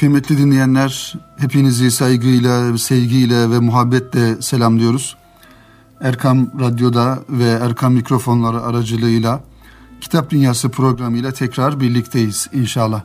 Kıymetli 0.00 0.38
dinleyenler, 0.38 1.14
hepinizi 1.36 1.90
saygıyla, 1.90 2.78
sevgiyle 2.78 3.50
ve 3.50 3.58
muhabbetle 3.58 4.42
selamlıyoruz. 4.42 5.16
Erkam 6.00 6.60
Radyo'da 6.60 7.18
ve 7.28 7.48
Erkam 7.48 7.94
mikrofonları 7.94 8.62
aracılığıyla 8.62 9.40
Kitap 10.00 10.30
Dünyası 10.30 10.68
programıyla 10.68 11.32
tekrar 11.32 11.80
birlikteyiz 11.80 12.48
inşallah. 12.52 13.02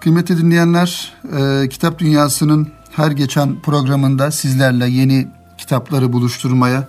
Kıymetli 0.00 0.38
dinleyenler, 0.38 1.12
e, 1.38 1.68
Kitap 1.68 1.98
Dünyası'nın 1.98 2.68
her 2.90 3.10
geçen 3.10 3.62
programında 3.62 4.30
sizlerle 4.30 4.88
yeni 4.88 5.28
kitapları 5.58 6.12
buluşturmaya 6.12 6.88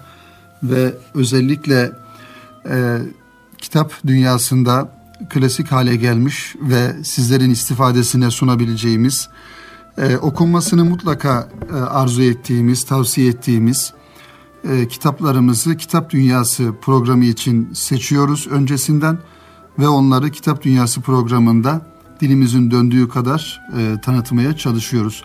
ve 0.64 0.94
özellikle 1.14 1.92
e, 2.70 2.98
kitap 3.58 3.94
dünyasında 4.08 4.90
klasik 5.30 5.71
hale 5.71 5.96
gelmiş 5.96 6.55
ve 6.62 7.04
sizlerin 7.04 7.50
istifadesine 7.50 8.32
sunabileceğimiz, 8.32 9.30
e, 9.98 10.18
okunmasını 10.18 10.86
mutlaka 10.86 11.50
e, 11.70 11.76
arzu 11.76 12.22
ettiğimiz, 12.22 12.86
tavsiye 12.86 13.30
ettiğimiz 13.30 13.94
e, 14.70 14.88
kitaplarımızı 14.88 15.78
Kitap 15.78 16.09
Dünyası 16.09 16.73
programı 16.81 17.26
için 17.26 17.73
seçiyoruz 17.73 18.48
öncesinden 18.48 19.17
ve 19.80 19.88
onları 19.88 20.30
Kitap 20.31 20.64
Dünyası 20.64 21.02
programında 21.02 21.81
dilimizin 22.20 22.72
döndüğü 22.72 23.09
kadar 23.09 23.62
e, 23.78 24.02
tanıtmaya 24.02 24.58
çalışıyoruz. 24.58 25.23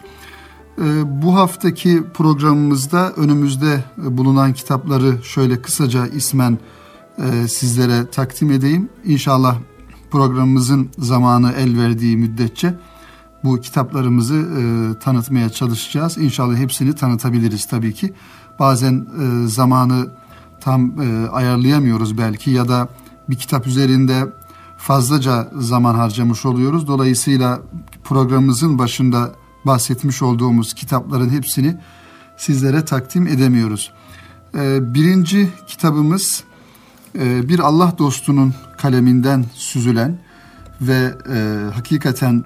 E, 0.78 0.84
bu 1.22 1.34
haftaki 1.34 2.02
programımızda 2.14 3.12
önümüzde 3.12 3.84
bulunan 3.96 4.52
kitapları 4.52 5.24
şöyle 5.24 5.62
kısaca 5.62 6.06
ismen 6.06 6.58
e, 7.18 7.48
sizlere 7.48 8.06
takdim 8.10 8.50
edeyim. 8.50 8.88
İnşallah 9.04 9.56
programımızın 10.10 10.90
zamanı 10.98 11.52
el 11.52 11.78
verdiği 11.78 12.16
müddetçe 12.16 12.74
bu 13.44 13.60
kitaplarımızı 13.60 14.34
e, 14.34 14.62
tanıtmaya 14.98 15.50
çalışacağız. 15.50 16.18
İnşallah 16.18 16.56
hepsini 16.56 16.94
tanıtabiliriz 16.94 17.66
tabii 17.66 17.94
ki. 17.94 18.14
Bazen 18.58 19.06
e, 19.20 19.48
zamanı 19.48 20.08
tam 20.60 21.00
e, 21.00 21.28
ayarlayamıyoruz 21.28 22.18
belki 22.18 22.50
ya 22.50 22.68
da 22.68 22.88
bir 23.30 23.36
kitap 23.36 23.66
üzerinde 23.66 24.32
fazlaca 24.76 25.50
zaman 25.58 25.94
harcamış 25.94 26.46
oluyoruz. 26.46 26.86
Dolayısıyla 26.86 27.60
programımızın 28.04 28.78
başında 28.78 29.32
bahsetmiş 29.64 30.22
olduğumuz 30.22 30.74
kitapların 30.74 31.30
hepsini 31.30 31.76
sizlere 32.36 32.84
takdim 32.84 33.26
edemiyoruz. 33.26 33.92
E, 34.54 34.94
birinci 34.94 35.48
kitabımız 35.66 36.44
bir 37.18 37.58
Allah 37.58 37.92
dostunun 37.98 38.54
kaleminden 38.76 39.44
süzülen 39.54 40.18
ve 40.80 41.14
e, 41.34 41.70
hakikaten 41.74 42.44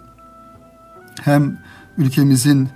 hem 1.22 1.58
ülkemizin 1.98 2.68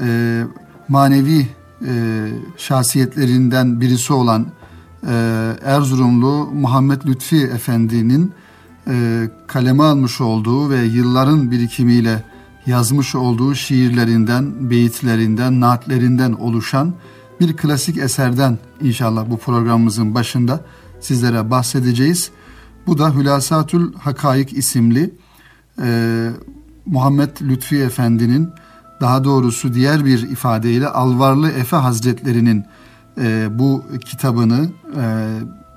e, 0.00 0.42
manevi 0.88 1.48
e, 1.86 2.26
şahsiyetlerinden 2.56 3.80
birisi 3.80 4.12
olan 4.12 4.46
e, 5.06 5.12
Erzurumlu 5.64 6.50
Muhammed 6.52 7.00
Lütfi 7.06 7.36
Efendi'nin 7.36 8.32
e, 8.88 9.28
kaleme 9.46 9.82
almış 9.82 10.20
olduğu 10.20 10.70
ve 10.70 10.82
yılların 10.82 11.50
birikimiyle 11.50 12.24
yazmış 12.66 13.14
olduğu 13.14 13.54
şiirlerinden, 13.54 14.70
beyitlerinden, 14.70 15.60
naatlerinden 15.60 16.32
oluşan 16.32 16.94
bir 17.40 17.56
klasik 17.56 17.96
eserden 17.98 18.58
inşallah 18.82 19.30
bu 19.30 19.38
programımızın 19.38 20.14
başında 20.14 20.60
sizlere 21.00 21.50
bahsedeceğiz. 21.50 22.30
Bu 22.86 22.98
da 22.98 23.14
Hülasatül 23.14 23.94
Hakaik 23.94 24.52
isimli 24.52 25.14
e, 25.82 26.30
Muhammed 26.86 27.30
Lütfi 27.42 27.76
Efendi'nin 27.76 28.50
daha 29.00 29.24
doğrusu 29.24 29.74
diğer 29.74 30.04
bir 30.04 30.22
ifadeyle 30.22 30.88
Alvarlı 30.88 31.50
Efe 31.50 31.76
Hazretleri'nin 31.76 32.64
e, 33.20 33.48
bu 33.58 33.84
kitabını 34.04 34.68
e, 34.96 35.26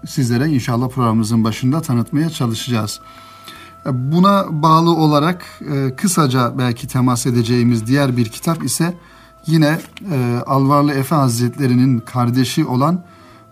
sizlere 0.07 0.49
inşallah 0.49 0.89
programımızın 0.89 1.43
başında 1.43 1.81
tanıtmaya 1.81 2.29
çalışacağız. 2.29 2.99
E, 3.85 4.11
buna 4.11 4.45
bağlı 4.63 4.95
olarak 4.95 5.45
e, 5.73 5.95
kısaca 5.95 6.57
belki 6.57 6.87
temas 6.87 7.25
edeceğimiz 7.25 7.87
diğer 7.87 8.17
bir 8.17 8.25
kitap 8.25 8.63
ise 8.63 8.93
yine 9.47 9.79
e, 10.11 10.39
Alvarlı 10.45 10.93
Efe 10.93 11.15
Hazretleri'nin 11.15 11.99
kardeşi 11.99 12.65
olan 12.65 13.03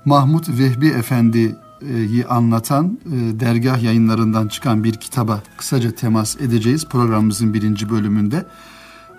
Mahmut 0.05 0.49
Vehbi 0.49 0.87
Efendi 0.87 1.55
anlatan 2.29 2.99
e, 3.05 3.39
dergah 3.39 3.83
yayınlarından 3.83 4.47
çıkan 4.47 4.83
bir 4.83 4.93
kitaba 4.93 5.43
kısaca 5.57 5.91
temas 5.91 6.41
edeceğiz 6.41 6.85
programımızın 6.85 7.53
birinci 7.53 7.89
bölümünde. 7.89 8.45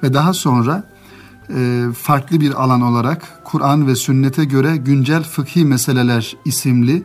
Ve 0.03 0.15
daha 0.15 0.33
sonra 0.33 0.85
farklı 1.95 2.41
bir 2.41 2.63
alan 2.63 2.83
olarak 2.83 3.41
Kur'an 3.45 3.87
ve 3.87 3.97
sünnete 3.97 4.45
göre 4.45 4.77
güncel 4.77 5.23
fıkhi 5.23 5.65
meseleler 5.65 6.37
isimli 6.45 7.03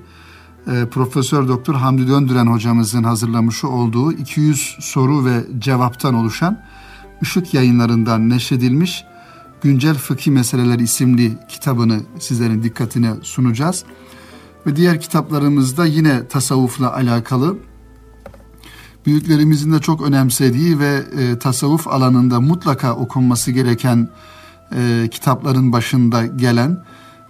Profesör 0.91 1.47
Doktor 1.47 1.75
Hamdi 1.75 2.07
Döndüren 2.07 2.47
hocamızın 2.47 3.03
hazırlamış 3.03 3.63
olduğu 3.63 4.11
200 4.11 4.77
soru 4.79 5.25
ve 5.25 5.45
cevaptan 5.59 6.13
oluşan 6.13 6.61
Işık 7.21 7.53
yayınlarından 7.53 8.29
neşredilmiş 8.29 9.05
Güncel 9.61 9.95
Fıkhi 9.95 10.31
Meseleler 10.31 10.79
isimli 10.79 11.37
kitabını 11.49 11.99
sizlerin 12.19 12.63
dikkatine 12.63 13.13
sunacağız. 13.21 13.83
Ve 14.67 14.75
diğer 14.75 15.01
kitaplarımızda 15.01 15.85
yine 15.85 16.27
tasavvufla 16.27 16.93
alakalı 16.93 17.57
büyüklerimizin 19.05 19.73
de 19.73 19.79
çok 19.79 20.01
önemsediği 20.01 20.79
ve 20.79 21.03
e, 21.17 21.39
tasavvuf 21.39 21.87
alanında 21.87 22.39
mutlaka 22.39 22.95
okunması 22.95 23.51
gereken 23.51 24.09
e, 24.75 25.07
kitapların 25.11 25.71
başında 25.71 26.25
gelen 26.25 26.83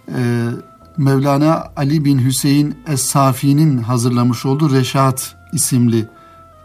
e, 0.08 0.48
Mevlana 0.96 1.64
Ali 1.76 2.04
bin 2.04 2.18
Hüseyin 2.18 2.76
Es-Safi'nin 2.86 3.78
hazırlamış 3.78 4.46
olduğu 4.46 4.74
Reşat 4.74 5.36
isimli 5.52 6.08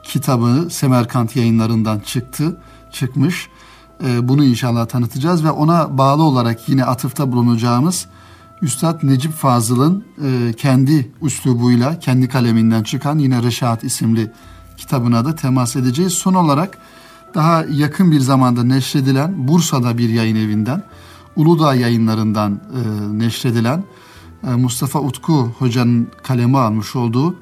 kitabı 0.03 0.67
Semerkant 0.69 1.35
yayınlarından 1.35 1.99
çıktı, 1.99 2.57
çıkmış. 2.91 3.49
E, 4.03 4.27
bunu 4.27 4.43
inşallah 4.43 4.85
tanıtacağız 4.85 5.43
ve 5.43 5.51
ona 5.51 5.97
bağlı 5.97 6.23
olarak 6.23 6.69
yine 6.69 6.85
atıfta 6.85 7.31
bulunacağımız 7.31 8.07
Üstad 8.63 9.03
Necip 9.03 9.31
Fazıl'ın 9.33 10.03
e, 10.23 10.53
kendi 10.53 11.11
üslubuyla, 11.21 11.99
kendi 11.99 12.29
kaleminden 12.29 12.83
çıkan 12.83 13.19
yine 13.19 13.43
Reşat 13.43 13.83
isimli 13.83 14.31
kitabına 14.77 15.25
da 15.25 15.35
temas 15.35 15.75
edeceğiz. 15.75 16.13
Son 16.13 16.33
olarak 16.33 16.77
daha 17.35 17.65
yakın 17.71 18.11
bir 18.11 18.19
zamanda 18.19 18.63
neşredilen 18.63 19.47
Bursa'da 19.47 19.97
bir 19.97 20.09
yayın 20.09 20.35
evinden, 20.35 20.83
Uludağ 21.35 21.75
yayınlarından 21.75 22.51
e, 22.53 22.79
neşredilen 23.19 23.83
e, 24.47 24.49
Mustafa 24.49 24.99
Utku 24.99 25.51
Hoca'nın 25.59 26.07
kaleme 26.23 26.57
almış 26.57 26.95
olduğu 26.95 27.35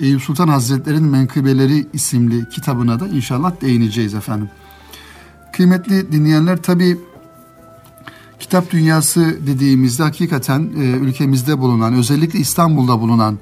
Eyüp 0.00 0.22
Sultan 0.22 0.48
Hazretleri'nin 0.48 1.08
Menkıbeleri 1.08 1.86
isimli 1.92 2.48
kitabına 2.48 3.00
da 3.00 3.08
inşallah 3.08 3.60
değineceğiz 3.60 4.14
efendim. 4.14 4.50
Kıymetli 5.52 6.12
dinleyenler 6.12 6.62
tabi 6.62 6.98
kitap 8.40 8.70
dünyası 8.70 9.46
dediğimizde 9.46 10.02
hakikaten 10.02 10.60
e, 10.60 10.82
ülkemizde 10.82 11.58
bulunan 11.58 11.94
özellikle 11.94 12.38
İstanbul'da 12.38 13.00
bulunan 13.00 13.38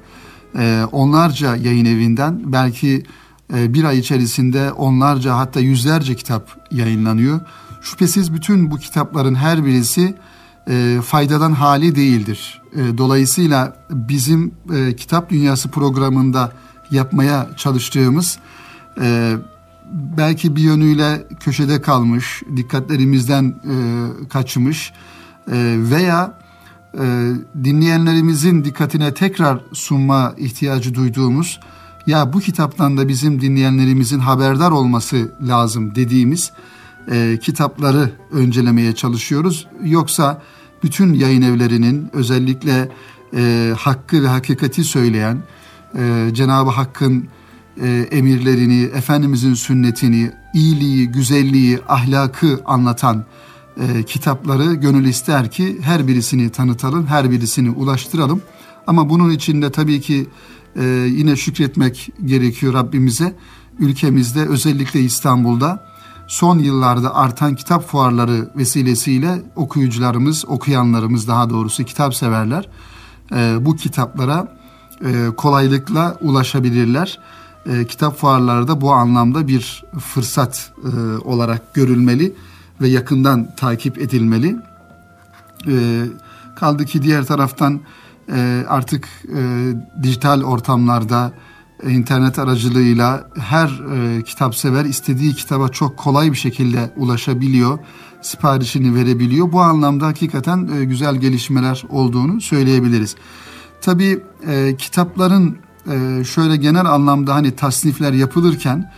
e, 0.57 0.83
onlarca 0.91 1.55
yayın 1.55 1.85
evinden 1.85 2.41
belki 2.45 3.03
e, 3.53 3.73
bir 3.73 3.83
ay 3.83 3.99
içerisinde 3.99 4.71
onlarca 4.71 5.37
hatta 5.37 5.59
yüzlerce 5.59 6.15
kitap 6.15 6.67
yayınlanıyor. 6.71 7.39
Şüphesiz 7.81 8.33
bütün 8.33 8.71
bu 8.71 8.77
kitapların 8.77 9.35
her 9.35 9.65
birisi 9.65 10.15
e, 10.69 10.99
faydadan 11.05 11.51
hali 11.51 11.95
değildir. 11.95 12.61
E, 12.75 12.97
dolayısıyla 12.97 13.85
bizim 13.91 14.51
e, 14.75 14.95
kitap 14.95 15.29
dünyası 15.29 15.69
programında 15.69 16.51
yapmaya 16.91 17.49
çalıştığımız 17.57 18.39
e, 19.01 19.35
belki 20.17 20.55
bir 20.55 20.61
yönüyle 20.61 21.27
köşede 21.39 21.81
kalmış, 21.81 22.43
dikkatlerimizden 22.55 23.43
e, 23.43 23.75
kaçmış 24.29 24.93
e, 25.51 25.75
veya 25.77 26.39
e, 26.93 27.31
dinleyenlerimizin 27.63 28.63
dikkatine 28.65 29.13
tekrar 29.13 29.61
sunma 29.73 30.33
ihtiyacı 30.37 30.93
duyduğumuz 30.93 31.59
ya 32.07 32.33
bu 32.33 32.39
kitaptan 32.39 32.97
da 32.97 33.07
bizim 33.07 33.41
dinleyenlerimizin 33.41 34.19
haberdar 34.19 34.71
olması 34.71 35.31
lazım 35.47 35.95
dediğimiz 35.95 36.51
e, 37.11 37.39
kitapları 37.41 38.11
öncelemeye 38.31 38.95
çalışıyoruz. 38.95 39.67
Yoksa 39.83 40.41
bütün 40.83 41.13
yayın 41.13 41.41
evlerinin 41.41 42.09
özellikle 42.13 42.89
e, 43.35 43.73
hakkı 43.77 44.23
ve 44.23 44.27
hakikati 44.27 44.83
söyleyen 44.83 45.37
e, 45.97 46.29
Cenab-ı 46.33 46.69
Hakk'ın 46.69 47.27
e, 47.81 48.07
emirlerini, 48.11 48.83
Efendimizin 48.83 49.53
sünnetini, 49.53 50.31
iyiliği, 50.53 51.07
güzelliği, 51.07 51.79
ahlakı 51.87 52.61
anlatan 52.65 53.25
e, 53.77 54.03
kitapları 54.03 54.73
gönül 54.73 55.05
ister 55.05 55.51
ki 55.51 55.77
her 55.81 56.07
birisini 56.07 56.49
tanıtalım, 56.49 57.07
her 57.07 57.31
birisini 57.31 57.69
ulaştıralım. 57.69 58.41
Ama 58.87 59.09
bunun 59.09 59.29
için 59.29 59.61
de 59.61 59.71
tabii 59.71 60.01
ki 60.01 60.27
e, 60.75 60.83
yine 61.09 61.35
şükretmek 61.35 62.09
gerekiyor 62.25 62.73
Rabbimize. 62.73 63.35
Ülkemizde 63.79 64.45
özellikle 64.45 64.99
İstanbul'da 64.99 65.89
son 66.27 66.59
yıllarda 66.59 67.15
artan 67.15 67.55
kitap 67.55 67.87
fuarları 67.87 68.49
vesilesiyle 68.55 69.41
okuyucularımız, 69.55 70.45
okuyanlarımız 70.47 71.27
daha 71.27 71.49
doğrusu 71.49 71.83
kitap 71.83 72.15
severler 72.15 72.69
e, 73.35 73.65
bu 73.65 73.75
kitaplara 73.75 74.59
e, 75.05 75.27
kolaylıkla 75.37 76.17
ulaşabilirler. 76.21 77.19
E, 77.65 77.85
kitap 77.85 78.17
fuarları 78.17 78.67
da 78.67 78.81
bu 78.81 78.91
anlamda 78.91 79.47
bir 79.47 79.83
fırsat 79.99 80.71
e, 80.83 81.17
olarak 81.17 81.73
görülmeli 81.73 82.33
ve 82.81 82.87
yakından 82.87 83.55
takip 83.55 83.97
edilmeli. 83.97 84.57
E, 85.67 86.05
kaldı 86.55 86.85
ki 86.85 87.01
diğer 87.01 87.25
taraftan 87.25 87.79
e, 88.31 88.65
artık 88.67 89.07
e, 89.35 89.73
dijital 90.03 90.41
ortamlarda 90.43 91.31
internet 91.87 92.39
aracılığıyla 92.39 93.29
her 93.39 93.67
e, 93.67 94.23
kitap 94.23 94.55
sever 94.55 94.85
istediği 94.85 95.33
kitaba 95.33 95.69
çok 95.69 95.97
kolay 95.97 96.31
bir 96.31 96.37
şekilde 96.37 96.91
ulaşabiliyor, 96.97 97.79
siparişini 98.21 98.95
verebiliyor. 98.95 99.51
Bu 99.51 99.61
anlamda 99.61 100.07
hakikaten 100.07 100.69
e, 100.79 100.85
güzel 100.85 101.15
gelişmeler 101.15 101.83
olduğunu 101.89 102.41
söyleyebiliriz. 102.41 103.15
Tabii 103.81 104.23
e, 104.47 104.75
kitapların 104.77 105.57
e, 105.89 106.23
şöyle 106.23 106.55
genel 106.55 106.85
anlamda 106.85 107.35
hani 107.35 107.51
tasnifler 107.51 108.13
yapılırken 108.13 108.91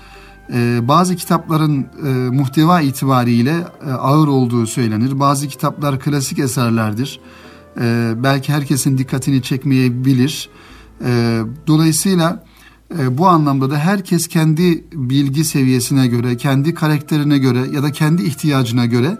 e, 0.53 0.88
bazı 0.88 1.15
kitapların 1.15 1.88
e, 2.05 2.09
muhteva 2.09 2.81
itibariyle 2.81 3.67
e, 3.88 3.91
ağır 3.91 4.27
olduğu 4.27 4.67
söylenir. 4.67 5.19
Bazı 5.19 5.47
kitaplar 5.47 5.99
klasik 5.99 6.39
eserlerdir. 6.39 7.19
Belki 8.23 8.53
herkesin 8.53 8.97
dikkatini 8.97 9.41
çekmeyebilir. 9.41 10.49
Dolayısıyla 11.67 12.43
bu 13.09 13.27
anlamda 13.27 13.71
da 13.71 13.77
herkes 13.77 14.27
kendi 14.27 14.83
bilgi 14.93 15.43
seviyesine 15.43 16.07
göre, 16.07 16.38
kendi 16.38 16.73
karakterine 16.73 17.38
göre 17.38 17.59
ya 17.73 17.83
da 17.83 17.91
kendi 17.91 18.23
ihtiyacına 18.23 18.85
göre 18.85 19.17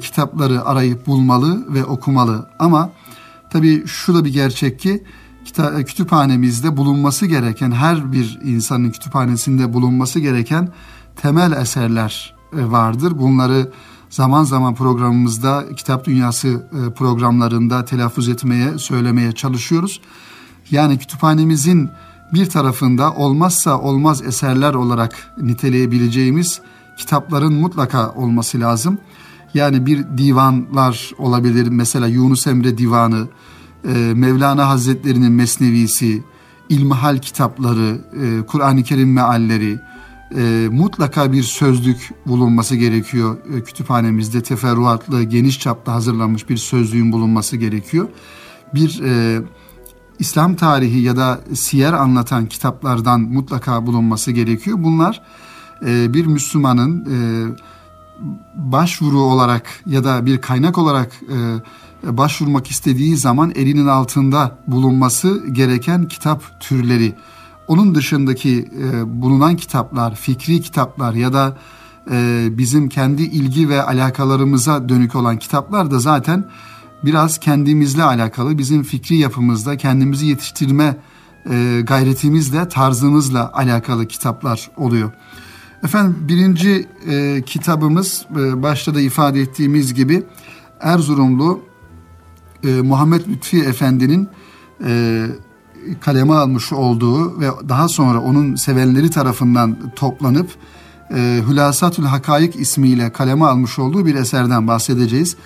kitapları 0.00 0.64
arayıp 0.64 1.06
bulmalı 1.06 1.74
ve 1.74 1.84
okumalı. 1.84 2.50
Ama 2.58 2.90
tabii 3.50 3.86
şu 3.86 4.14
da 4.14 4.24
bir 4.24 4.32
gerçek 4.32 4.80
ki 4.80 5.04
kita- 5.48 5.84
kütüphanemizde 5.84 6.76
bulunması 6.76 7.26
gereken 7.26 7.70
her 7.70 8.12
bir 8.12 8.38
insanın 8.44 8.90
kütüphanesinde 8.90 9.72
bulunması 9.72 10.20
gereken 10.20 10.68
temel 11.16 11.52
eserler 11.52 12.34
e, 12.52 12.70
vardır. 12.70 13.18
Bunları 13.18 13.72
zaman 14.10 14.44
zaman 14.44 14.74
programımızda 14.74 15.64
Kitap 15.76 16.04
Dünyası 16.04 16.48
e, 16.48 16.92
programlarında 16.92 17.84
telaffuz 17.84 18.28
etmeye, 18.28 18.78
söylemeye 18.78 19.32
çalışıyoruz. 19.32 20.00
Yani 20.70 20.98
kütüphanemizin 20.98 21.90
bir 22.32 22.46
tarafında 22.50 23.12
olmazsa 23.12 23.78
olmaz 23.78 24.22
eserler 24.22 24.74
olarak 24.74 25.34
niteleyebileceğimiz 25.40 26.60
kitapların 26.98 27.52
mutlaka 27.52 28.10
olması 28.10 28.60
lazım. 28.60 28.98
Yani 29.54 29.86
bir 29.86 30.04
divanlar 30.18 31.10
olabilir. 31.18 31.68
Mesela 31.68 32.06
Yunus 32.06 32.46
Emre 32.46 32.78
Divanı, 32.78 33.28
e, 33.84 34.14
Mevlana 34.14 34.68
Hazretleri'nin 34.68 35.32
Mesnevisi, 35.32 36.22
İlmihal 36.68 37.18
kitapları, 37.18 38.00
e, 38.22 38.46
Kur'an-ı 38.46 38.82
Kerim 38.82 39.12
mealleri, 39.12 39.78
e, 40.36 40.68
mutlaka 40.70 41.32
bir 41.32 41.42
sözlük 41.42 42.10
bulunması 42.26 42.76
gerekiyor. 42.76 43.36
Kütüphanemizde 43.66 44.42
teferruatlı, 44.42 45.22
geniş 45.22 45.60
çapta 45.60 45.92
hazırlanmış 45.92 46.48
bir 46.48 46.56
sözlüğün 46.56 47.12
bulunması 47.12 47.56
gerekiyor. 47.56 48.08
Bir 48.74 49.02
İslam 50.18 50.54
tarihi 50.54 51.00
ya 51.00 51.16
da 51.16 51.40
siyer 51.54 51.92
anlatan 51.92 52.46
kitaplardan 52.46 53.20
mutlaka 53.20 53.86
bulunması 53.86 54.32
gerekiyor. 54.32 54.76
Bunlar 54.80 55.22
e, 55.86 56.14
bir 56.14 56.26
Müslümanın 56.26 57.04
e, 57.04 57.18
başvuru 58.54 59.20
olarak 59.20 59.66
ya 59.86 60.04
da 60.04 60.26
bir 60.26 60.40
kaynak 60.40 60.78
olarak 60.78 61.12
e, 61.22 61.36
başvurmak 62.02 62.70
istediği 62.70 63.16
zaman 63.16 63.52
elinin 63.54 63.86
altında 63.86 64.58
bulunması 64.66 65.46
gereken 65.52 66.08
kitap 66.08 66.60
türleri. 66.60 67.14
Onun 67.68 67.94
dışındaki 67.94 68.68
e, 68.82 69.22
bulunan 69.22 69.56
kitaplar, 69.56 70.14
fikri 70.14 70.60
kitaplar 70.60 71.14
ya 71.14 71.32
da 71.32 71.56
e, 72.10 72.48
bizim 72.50 72.88
kendi 72.88 73.22
ilgi 73.22 73.68
ve 73.68 73.82
alakalarımıza 73.82 74.88
dönük 74.88 75.14
olan 75.14 75.38
kitaplar 75.38 75.90
da 75.90 75.98
zaten 75.98 76.44
biraz 77.04 77.38
kendimizle 77.38 78.02
alakalı, 78.02 78.58
bizim 78.58 78.82
fikri 78.82 79.16
yapımızda 79.16 79.76
kendimizi 79.76 80.26
yetiştirme 80.26 80.96
e, 81.50 81.80
gayretimizle, 81.84 82.68
tarzımızla 82.68 83.50
alakalı 83.54 84.06
kitaplar 84.08 84.70
oluyor. 84.76 85.12
Efendim 85.84 86.16
birinci 86.20 86.88
e, 87.08 87.42
kitabımız 87.46 88.26
e, 88.36 88.62
başta 88.62 88.94
da 88.94 89.00
ifade 89.00 89.40
ettiğimiz 89.40 89.94
gibi 89.94 90.22
Erzurumlu 90.80 91.67
e, 92.64 92.82
Muhammed 92.82 93.20
Lütfi 93.28 93.60
Efendi'nin 93.60 94.28
e, 94.84 95.26
kaleme 96.00 96.34
almış 96.34 96.72
olduğu 96.72 97.40
ve 97.40 97.50
daha 97.68 97.88
sonra 97.88 98.20
onun 98.20 98.54
sevenleri 98.54 99.10
tarafından 99.10 99.76
toplanıp 99.96 100.50
e, 101.14 101.42
Hülasatül 101.48 102.04
Hakayık 102.04 102.56
ismiyle 102.56 103.12
kaleme 103.12 103.44
almış 103.44 103.78
olduğu 103.78 104.06
bir 104.06 104.14
eserden 104.14 104.66
bahsedeceğiz. 104.66 105.36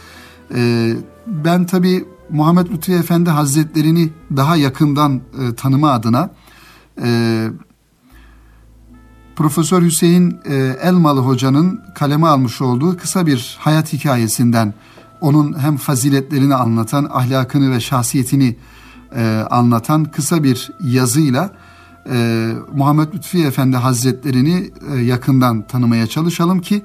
E, 0.55 0.93
ben 1.27 1.67
tabi 1.67 2.05
Muhammed 2.31 2.67
Lütfi 2.71 2.93
Efendi 2.93 3.31
Hazretlerini 3.31 4.11
daha 4.37 4.57
yakından 4.57 5.17
e, 5.17 5.55
tanıma 5.55 5.91
adına 5.91 6.31
e, 7.03 7.49
Profesör 9.37 9.83
Hüseyin 9.83 10.39
e, 10.45 10.55
Elmalı 10.83 11.21
Hoca'nın 11.21 11.81
kaleme 11.95 12.27
almış 12.27 12.61
olduğu 12.61 12.97
kısa 12.97 13.27
bir 13.27 13.57
hayat 13.61 13.93
hikayesinden 13.93 14.75
onun 15.23 15.59
hem 15.59 15.77
faziletlerini 15.77 16.55
anlatan, 16.55 17.09
ahlakını 17.13 17.71
ve 17.71 17.81
şahsiyetini 17.81 18.57
e, 19.17 19.47
anlatan 19.51 20.05
kısa 20.05 20.45
bir 20.45 20.71
yazıyla 20.81 21.51
e, 22.11 22.49
Muhammed 22.75 23.15
Lütfi 23.15 23.45
Efendi 23.45 23.77
Hazretlerini 23.77 24.71
e, 24.95 24.99
yakından 24.99 25.67
tanımaya 25.67 26.07
çalışalım 26.07 26.61
ki 26.61 26.83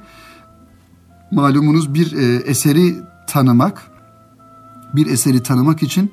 malumunuz 1.32 1.94
bir 1.94 2.12
e, 2.12 2.36
eseri 2.36 2.96
tanımak, 3.28 3.92
bir 4.96 5.08
eseri 5.08 5.44
tanımak 5.44 5.84
için 5.84 6.12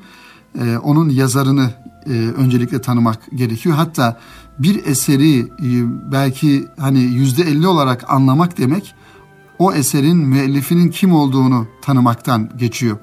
e, 0.60 0.76
onun 0.76 1.08
yazarını 1.08 1.70
e, 2.06 2.10
öncelikle 2.12 2.80
tanımak 2.80 3.18
gerekiyor. 3.34 3.76
Hatta 3.76 4.20
bir 4.58 4.84
eseri 4.86 5.38
e, 5.40 5.68
belki 6.12 6.68
hani 6.78 7.00
yüzde 7.00 7.42
elli 7.42 7.66
olarak 7.66 8.10
anlamak 8.10 8.58
demek 8.58 8.94
o 9.58 9.72
eserin 9.72 10.16
müellifinin 10.16 10.90
kim 10.90 11.12
olduğunu 11.12 11.66
tanımaktan 11.82 12.50
geçiyor. 12.56 12.98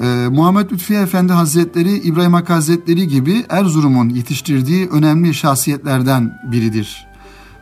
Ee, 0.00 0.28
Muhammed 0.30 0.70
Lütfi 0.70 0.94
Efendi 0.94 1.32
Hazretleri 1.32 1.98
İbrahim 1.98 2.32
Hakkı 2.32 2.52
Hazretleri 2.52 3.08
gibi 3.08 3.44
Erzurum'un 3.48 4.08
yetiştirdiği 4.08 4.88
önemli 4.88 5.34
şahsiyetlerden 5.34 6.40
biridir. 6.52 7.06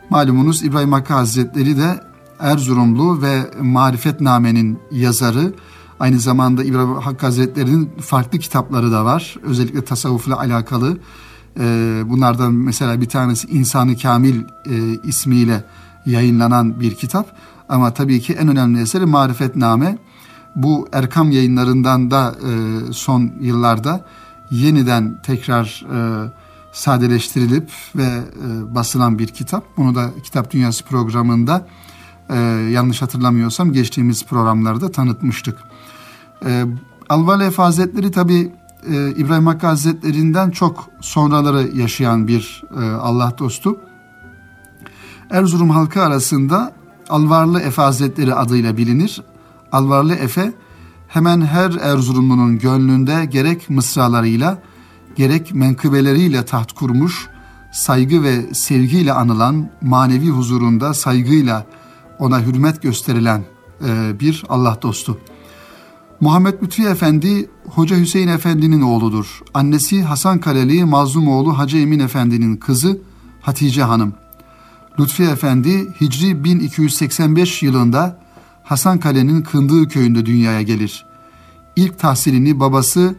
Malumunuz 0.09 0.63
İbrahim 0.63 0.91
Hakkı 0.91 1.13
Hazretleri 1.13 1.77
de 1.77 2.01
Erzurumlu 2.39 3.21
ve 3.21 3.51
Marifetname'nin 3.61 4.79
yazarı. 4.91 5.53
Aynı 5.99 6.19
zamanda 6.19 6.63
İbrahim 6.63 6.95
Hakkı 6.95 7.25
Hazretleri'nin 7.25 7.89
farklı 8.01 8.39
kitapları 8.39 8.91
da 8.91 9.05
var. 9.05 9.35
Özellikle 9.43 9.85
tasavvufla 9.85 10.39
alakalı. 10.39 10.97
Ee, 11.59 12.03
bunlardan 12.05 12.53
mesela 12.53 13.01
bir 13.01 13.09
tanesi 13.09 13.47
İnsanı 13.47 13.97
Kamil 13.97 14.35
e, 14.65 14.99
ismiyle 15.03 15.63
yayınlanan 16.05 16.79
bir 16.79 16.95
kitap. 16.95 17.35
Ama 17.69 17.93
tabii 17.93 18.19
ki 18.19 18.33
en 18.33 18.47
önemli 18.47 18.81
eseri 18.81 19.05
Marifetname. 19.05 19.97
Bu 20.55 20.87
Erkam 20.93 21.31
yayınlarından 21.31 22.11
da 22.11 22.35
e, 22.49 22.93
son 22.93 23.31
yıllarda 23.41 24.05
yeniden 24.51 25.21
tekrar 25.23 25.85
e, 25.93 26.29
sadeleştirilip 26.71 27.71
ve 27.95 28.03
e, 28.03 28.75
basılan 28.75 29.19
bir 29.19 29.27
kitap. 29.27 29.63
Bunu 29.77 29.95
da 29.95 30.09
Kitap 30.23 30.51
Dünyası 30.51 30.83
programında 30.85 31.67
e, 32.29 32.37
yanlış 32.71 33.01
hatırlamıyorsam 33.01 33.73
geçtiğimiz 33.73 34.25
programlarda 34.25 34.91
tanıtmıştık. 34.91 35.57
E, 36.45 36.65
Alvalef 37.09 37.59
Hazretleri 37.59 38.11
tabi 38.11 38.51
e, 38.87 39.11
İbrahim 39.11 39.47
Hakkı 39.47 39.67
Hazretlerinden 39.67 40.51
çok 40.51 40.89
sonraları 41.01 41.77
yaşayan 41.77 42.27
bir 42.27 42.63
e, 42.81 42.85
Allah 42.91 43.33
dostu. 43.37 43.77
Erzurum 45.29 45.69
halkı 45.69 46.01
arasında 46.01 46.73
Alvarlı 47.09 47.59
Efe 47.59 47.81
Hazretleri 47.81 48.33
adıyla 48.33 48.77
bilinir. 48.77 49.21
Alvarlı 49.71 50.15
Efe 50.15 50.53
hemen 51.07 51.41
her 51.41 51.71
Erzurumlu'nun 51.71 52.59
gönlünde 52.59 53.25
gerek 53.25 53.69
mısralarıyla 53.69 54.61
gerek 55.15 55.53
menkıbeleriyle 55.53 56.45
taht 56.45 56.71
kurmuş, 56.71 57.27
saygı 57.73 58.23
ve 58.23 58.53
sevgiyle 58.53 59.13
anılan, 59.13 59.69
manevi 59.81 60.29
huzurunda 60.29 60.93
saygıyla 60.93 61.65
ona 62.19 62.41
hürmet 62.41 62.81
gösterilen 62.81 63.43
e, 63.87 64.19
bir 64.19 64.43
Allah 64.49 64.79
dostu. 64.81 65.17
Muhammed 66.21 66.53
Lütfi 66.63 66.83
Efendi 66.83 67.49
Hoca 67.65 67.97
Hüseyin 67.97 68.27
Efendi'nin 68.27 68.81
oğludur. 68.81 69.41
Annesi 69.53 70.03
Hasan 70.03 70.39
Kaleli 70.39 70.85
Mazlumoğlu 70.85 71.57
Hacı 71.57 71.77
Emin 71.77 71.99
Efendi'nin 71.99 72.57
kızı 72.57 73.01
Hatice 73.41 73.83
Hanım. 73.83 74.13
Lütfi 74.99 75.23
Efendi 75.23 75.93
Hicri 76.01 76.43
1285 76.43 77.63
yılında 77.63 78.17
Hasankale'nin 78.63 79.41
Kındığı 79.41 79.87
köyünde 79.87 80.25
dünyaya 80.25 80.61
gelir. 80.61 81.05
İlk 81.75 81.99
tahsilini 81.99 82.59
babası 82.59 83.15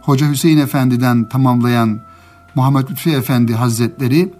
Hoca 0.00 0.30
Hüseyin 0.30 0.58
Efendi'den 0.58 1.28
tamamlayan 1.28 2.00
Muhammed 2.54 2.90
Lütfi 2.90 3.10
Efendi 3.10 3.54
Hazretleri 3.54 4.32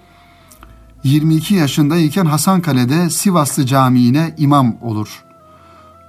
22 1.04 1.54
yaşındayken 1.54 2.26
Hasankale'de 2.26 3.10
Sivaslı 3.10 3.66
Camii'ne 3.66 4.34
imam 4.38 4.76
olur. 4.80 5.24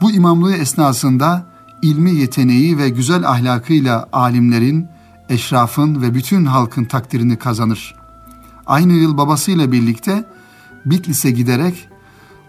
Bu 0.01 0.11
imamlığı 0.11 0.55
esnasında 0.55 1.45
ilmi 1.81 2.11
yeteneği 2.11 2.77
ve 2.77 2.89
güzel 2.89 3.29
ahlakıyla 3.29 4.09
alimlerin, 4.13 4.87
eşrafın 5.29 6.01
ve 6.01 6.13
bütün 6.13 6.45
halkın 6.45 6.85
takdirini 6.85 7.37
kazanır. 7.37 7.95
Aynı 8.65 8.93
yıl 8.93 9.17
babasıyla 9.17 9.71
birlikte 9.71 10.25
Bitlis'e 10.85 11.31
giderek 11.31 11.89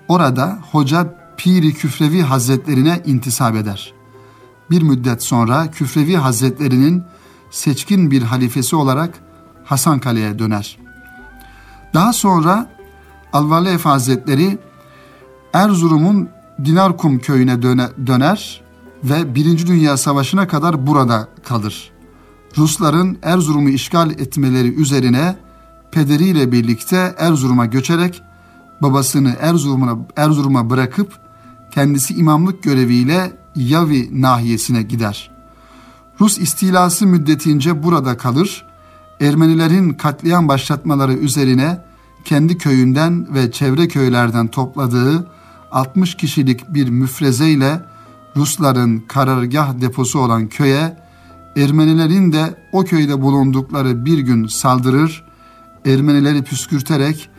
orada 0.09 0.59
Hoca 0.73 1.15
Piri 1.37 1.75
Küfrevi 1.75 2.23
Hazretlerine 2.23 3.03
intisap 3.07 3.57
eder. 3.57 3.93
Bir 4.71 4.83
müddet 4.83 5.23
sonra 5.23 5.71
Küfrevi 5.71 6.17
Hazretlerinin 6.17 7.05
seçkin 7.51 8.11
bir 8.11 8.23
halifesi 8.23 8.77
olarak 8.77 9.15
Hasankale'ye 9.65 10.39
döner. 10.39 10.79
Daha 11.95 12.13
sonra 12.13 12.71
Alvarlı 13.33 13.71
Efe 13.71 13.89
Hazretleri 13.89 14.59
Erzurum'un 15.53 16.29
Dinarkum 16.65 17.19
köyüne 17.19 17.63
döne, 17.63 17.89
döner 18.07 18.61
ve 19.05 19.35
Birinci 19.35 19.67
Dünya 19.67 19.97
Savaşı'na 19.97 20.49
kadar 20.49 20.87
burada 20.87 21.29
kalır. 21.45 21.91
Rusların 22.59 23.19
Erzurum'u 23.23 23.69
işgal 23.69 24.11
etmeleri 24.11 24.75
üzerine 24.75 25.37
pederiyle 25.93 26.53
birlikte 26.53 27.15
Erzurum'a 27.19 27.67
göçerek 27.67 28.23
babasını 28.83 29.37
Erzurum'a 29.41 29.99
Erzurum'a 30.17 30.71
bırakıp 30.71 31.13
kendisi 31.71 32.15
imamlık 32.15 32.63
göreviyle 32.63 33.33
Yavi 33.57 34.23
nahiyesine 34.23 34.83
gider. 34.83 35.31
Rus 36.21 36.39
istilası 36.39 37.07
müddetince 37.07 37.83
burada 37.83 38.17
kalır. 38.17 38.67
Ermenilerin 39.21 39.91
katliam 39.93 40.49
başlatmaları 40.49 41.13
üzerine 41.13 41.85
kendi 42.25 42.59
köyünden 42.59 43.35
ve 43.35 43.53
çevre 43.53 43.89
köylerden 43.89 44.49
topladığı 44.49 45.27
60 45.73 46.15
kişilik 46.15 46.75
bir 46.75 46.89
müfrezeyle 46.89 47.85
Rusların 48.37 48.99
karargah 49.09 49.81
deposu 49.81 50.19
olan 50.19 50.49
köye 50.49 50.97
Ermenilerin 51.57 52.33
de 52.33 52.55
o 52.73 52.85
köyde 52.85 53.23
bulundukları 53.23 54.05
bir 54.05 54.19
gün 54.19 54.47
saldırır, 54.47 55.25
Ermenileri 55.87 56.43
püskürterek 56.43 57.31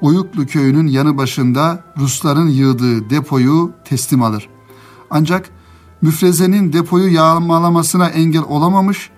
Oyuklu 0.00 0.46
köyünün 0.46 0.86
yanı 0.86 1.16
başında 1.16 1.84
Rusların 1.98 2.48
yığdığı 2.48 3.10
depoyu 3.10 3.72
teslim 3.84 4.22
alır. 4.22 4.48
Ancak 5.10 5.50
müfrezenin 6.02 6.72
depoyu 6.72 7.14
yağmalamasına 7.14 8.08
engel 8.08 8.42
olamamış 8.42 9.10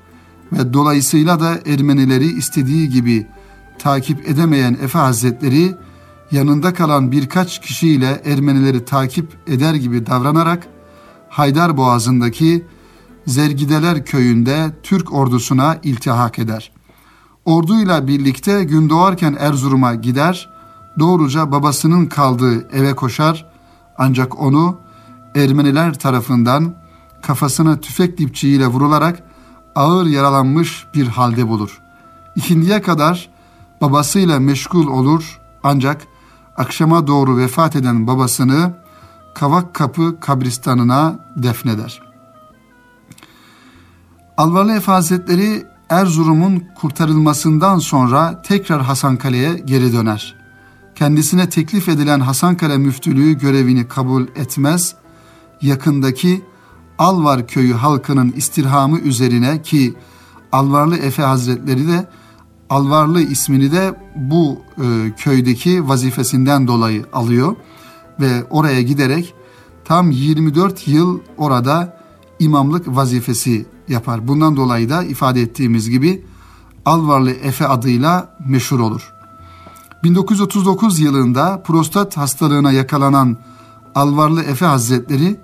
ve 0.53 0.73
dolayısıyla 0.73 1.41
da 1.41 1.59
Ermenileri 1.67 2.27
istediği 2.27 2.89
gibi 2.89 3.27
takip 3.79 4.29
edemeyen 4.29 4.79
Efe 4.83 4.99
Hazretleri 4.99 5.75
yanında 6.31 6.75
kalan 6.75 7.13
birkaç 7.13 7.61
kişiyle 7.61 8.23
Ermenileri 8.25 8.85
takip 8.85 9.37
eder 9.47 9.75
gibi 9.75 10.07
davranarak 10.07 10.67
Haydar 11.29 11.77
Boğazı'ndaki 11.77 12.65
Zergideler 13.27 14.05
köyünde 14.05 14.71
Türk 14.83 15.13
ordusuna 15.13 15.79
iltihak 15.83 16.39
eder. 16.39 16.73
Orduyla 17.51 18.07
birlikte 18.07 18.65
gün 18.65 18.91
doğarken 18.91 19.37
Erzurum'a 19.39 19.95
gider, 19.95 20.49
doğruca 20.99 21.53
babasının 21.53 22.07
kaldığı 22.07 22.77
eve 22.77 22.95
koşar 22.95 23.47
ancak 23.99 24.41
onu 24.41 24.79
Ermeniler 25.35 25.95
tarafından 25.95 26.75
kafasına 27.23 27.81
tüfek 27.81 28.19
dipçiğiyle 28.19 28.67
vurularak 28.67 29.23
ağır 29.75 30.07
yaralanmış 30.07 30.87
bir 30.95 31.07
halde 31.07 31.49
bulur. 31.49 31.81
İkindiye 32.37 32.83
kadar 32.83 33.29
babasıyla 33.81 34.41
meşgul 34.41 34.87
olur 34.87 35.41
ancak 35.63 36.07
akşama 36.57 37.07
doğru 37.07 37.37
vefat 37.37 37.77
eden 37.77 38.07
babasını 38.07 38.75
Kavak 39.35 39.75
Kapı 39.75 40.21
kabristanına 40.21 41.19
defneder. 41.37 42.03
Alvarlı 44.37 44.81
Hazretleri 44.81 45.70
Erzurum'un 45.91 46.65
kurtarılmasından 46.75 47.79
sonra 47.79 48.43
tekrar 48.43 48.83
Hasankale'ye 48.83 49.59
geri 49.65 49.93
döner. 49.93 50.37
Kendisine 50.95 51.49
teklif 51.49 51.89
edilen 51.89 52.21
Hasankale 52.21 52.79
müftülüğü 52.79 53.39
görevini 53.39 53.89
kabul 53.89 54.23
etmez, 54.37 54.95
yakındaki 55.63 56.43
Alvar 56.99 57.47
köyü 57.47 57.73
halkının 57.73 58.33
istirhamı 58.33 58.99
üzerine 58.99 59.63
ki 59.63 59.95
Alvarlı 60.53 60.97
Efe 60.97 61.23
Hazretleri 61.23 61.89
de 61.89 62.09
Alvarlı 62.71 63.23
ismini 63.23 63.73
de 63.73 63.95
bu 64.17 64.59
e, 64.79 65.13
köydeki 65.17 65.89
vazifesinden 65.89 66.67
dolayı 66.67 67.05
alıyor 67.13 67.57
ve 68.21 68.45
oraya 68.51 68.83
giderek 68.83 69.35
tam 69.85 70.11
24 70.11 70.89
yıl 70.89 71.21
orada 71.39 72.01
imamlık 72.39 72.89
vazifesi 72.89 73.67
yapar. 73.91 74.29
Bundan 74.29 74.57
dolayı 74.57 74.91
da 74.91 75.05
ifade 75.05 75.43
ettiğimiz 75.43 75.91
gibi 75.91 76.25
Alvarlı 76.85 77.31
Efe 77.31 77.67
adıyla 77.67 78.37
meşhur 78.47 78.81
olur. 78.81 79.13
1939 80.05 81.01
yılında 81.01 81.63
prostat 81.63 82.17
hastalığına 82.17 82.73
yakalanan 82.73 83.37
Alvarlı 83.95 84.43
Efe 84.43 84.67
Hazretleri 84.67 85.37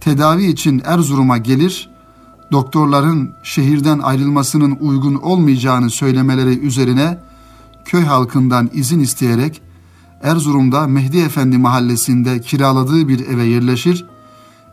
tedavi 0.00 0.44
için 0.44 0.82
Erzurum'a 0.84 1.38
gelir, 1.38 1.90
doktorların 2.52 3.34
şehirden 3.42 3.98
ayrılmasının 3.98 4.76
uygun 4.80 5.14
olmayacağını 5.14 5.90
söylemeleri 5.90 6.58
üzerine 6.58 7.18
köy 7.84 8.04
halkından 8.04 8.70
izin 8.74 9.00
isteyerek 9.00 9.62
Erzurum'da 10.22 10.86
Mehdi 10.86 11.18
Efendi 11.18 11.58
mahallesinde 11.58 12.40
kiraladığı 12.40 13.08
bir 13.08 13.26
eve 13.26 13.44
yerleşir, 13.44 14.06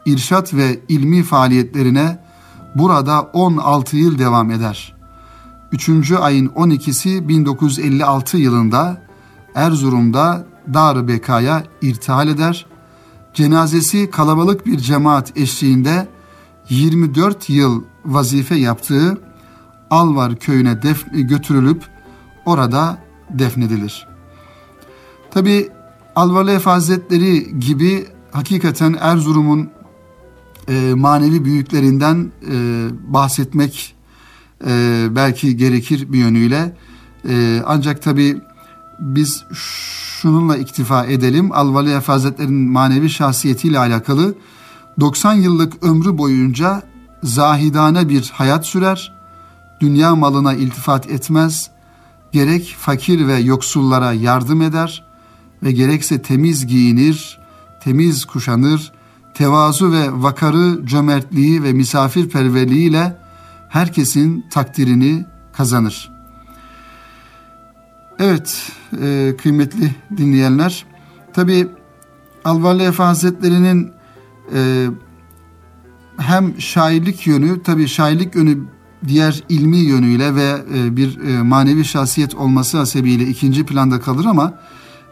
irşat 0.05 0.53
ve 0.53 0.79
ilmi 0.89 1.23
faaliyetlerine 1.23 2.19
burada 2.75 3.21
16 3.21 3.97
yıl 3.97 4.19
devam 4.19 4.51
eder. 4.51 4.95
3. 5.71 6.11
ayın 6.11 6.47
12'si 6.47 7.27
1956 7.27 8.37
yılında 8.37 9.01
Erzurum'da 9.55 10.45
Dar-ı 10.73 11.07
Beka'ya 11.07 11.63
irtihal 11.81 12.27
eder. 12.27 12.65
Cenazesi 13.33 14.09
kalabalık 14.09 14.65
bir 14.65 14.77
cemaat 14.77 15.37
eşliğinde 15.37 16.07
24 16.69 17.49
yıl 17.49 17.83
vazife 18.05 18.55
yaptığı 18.55 19.17
Alvar 19.89 20.35
köyüne 20.35 20.81
def 20.81 21.05
götürülüp 21.11 21.83
orada 22.45 22.97
defnedilir. 23.29 24.07
Tabi 25.31 25.69
Alvarlı 26.15 26.59
Hazretleri 26.59 27.59
gibi 27.59 28.07
hakikaten 28.31 28.95
Erzurum'un 28.99 29.69
e, 30.69 30.93
manevi 30.93 31.45
büyüklerinden 31.45 32.31
e, 32.51 32.87
bahsetmek 33.07 33.95
e, 34.67 35.07
belki 35.11 35.57
gerekir 35.57 36.13
bir 36.13 36.17
yönüyle. 36.17 36.75
E, 37.29 37.61
ancak 37.65 38.01
tabi 38.01 38.41
biz 38.99 39.43
şununla 39.53 40.57
iktifa 40.57 41.05
edelim. 41.05 41.51
Alvali 41.51 41.93
Hazretleri'nin 41.93 42.71
manevi 42.71 43.09
şahsiyetiyle 43.09 43.79
alakalı 43.79 44.35
90 44.99 45.33
yıllık 45.33 45.83
ömrü 45.83 46.17
boyunca 46.17 46.83
zahidane 47.23 48.09
bir 48.09 48.31
hayat 48.33 48.65
sürer. 48.65 49.13
Dünya 49.81 50.15
malına 50.15 50.53
iltifat 50.53 51.09
etmez. 51.09 51.69
Gerek 52.31 52.75
fakir 52.79 53.27
ve 53.27 53.37
yoksullara 53.37 54.13
yardım 54.13 54.61
eder 54.61 55.05
ve 55.63 55.71
gerekse 55.71 56.21
temiz 56.21 56.67
giyinir, 56.67 57.39
temiz 57.83 58.25
kuşanır, 58.25 58.91
tevazu 59.39 59.91
ve 59.91 60.07
vakarı, 60.11 60.85
cömertliği 60.85 61.63
ve 61.63 61.73
misafirperverliğiyle 61.73 63.17
herkesin 63.69 64.45
takdirini 64.51 65.25
kazanır.'' 65.53 66.19
Evet 68.19 68.71
e, 69.01 69.35
kıymetli 69.41 69.95
dinleyenler 70.17 70.85
tabi 71.33 71.67
Alvarlı 72.45 72.83
Efe 72.83 73.03
Hazretleri'nin 73.03 73.91
e, 74.53 74.87
hem 76.17 76.61
şairlik 76.61 77.27
yönü 77.27 77.63
tabi 77.63 77.87
şairlik 77.87 78.35
yönü 78.35 78.57
diğer 79.07 79.43
ilmi 79.49 79.77
yönüyle 79.77 80.35
ve 80.35 80.55
e, 80.75 80.95
bir 80.97 81.19
e, 81.19 81.41
manevi 81.41 81.85
şahsiyet 81.85 82.35
olması 82.35 82.77
hasebiyle 82.77 83.23
ikinci 83.23 83.65
planda 83.65 83.99
kalır 83.99 84.25
ama 84.25 84.53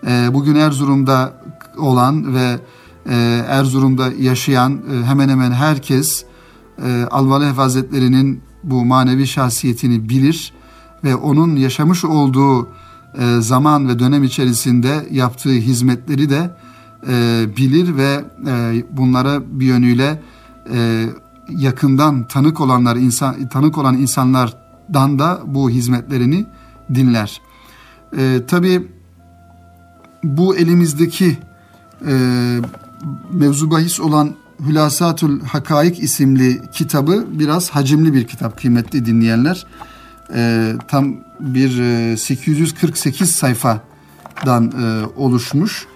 e, 0.08 0.34
bugün 0.34 0.56
Erzurum'da 0.56 1.42
olan 1.78 2.36
ve 2.36 2.60
Erzurum'da 3.48 4.12
yaşayan 4.20 4.82
e, 4.92 5.06
hemen 5.06 5.30
hemen 5.30 5.52
herkes 5.52 6.26
e, 6.86 7.08
Alvarlı 7.12 7.46
Efe 7.46 7.62
Hazretleri'nin 7.62 8.42
bu 8.64 8.86
manevi 8.86 9.28
şahsiyetini 9.28 10.10
bilir 10.10 10.54
ve 11.04 11.16
onun 11.16 11.56
yaşamış 11.56 12.06
olduğu 12.06 12.70
e, 13.20 13.38
zaman 13.40 13.88
ve 13.90 14.00
dönem 14.00 14.24
içerisinde 14.24 15.08
yaptığı 15.12 15.50
hizmetleri 15.52 16.30
de 16.30 16.58
bilir 17.58 17.98
ve 17.98 18.26
bunlara 18.92 19.60
bir 19.60 19.66
yönüyle 19.66 20.22
yakından 21.50 22.24
tanık 22.24 22.62
olanlar 22.62 22.96
insan 22.96 23.48
tanık 23.48 23.78
olan 23.78 23.98
insanlardan 23.98 25.20
da 25.20 25.42
bu 25.46 25.70
hizmetlerini 25.70 26.46
dinler. 26.96 27.42
E, 28.18 28.42
Tabi 28.48 28.88
bu 30.24 30.56
elimizdeki 30.56 31.38
mevzu 33.32 33.72
bahis 33.72 34.00
olan 34.00 34.36
Hülasatul 34.68 35.42
Hakaik 35.42 36.04
isimli 36.04 36.62
kitabı 36.72 37.26
biraz 37.32 37.70
hacimli 37.70 38.14
bir 38.14 38.28
kitap 38.28 38.58
kıymetli 38.58 39.06
dinleyenler. 39.06 39.66
E, 40.34 40.74
tam 40.88 41.16
bir 41.40 41.80
e, 41.80 42.18
848 42.18 43.32
sayfadan 43.32 44.72
e, 44.72 45.06
oluşmuş. 45.16 45.88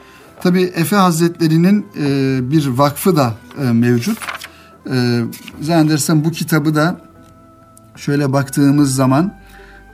Tabi 0.42 0.62
Efe 0.62 0.96
Hazretleri'nin 0.96 1.86
e, 2.00 2.40
bir 2.52 2.68
vakfı 2.68 3.16
da 3.16 3.34
e, 3.62 3.72
mevcut. 3.72 4.18
E, 4.92 5.22
zannedersem 5.62 6.24
bu 6.26 6.32
kitabı 6.32 6.76
da 6.76 7.02
şöyle 7.96 8.34
baktığımız 8.34 8.96
zaman 8.96 9.34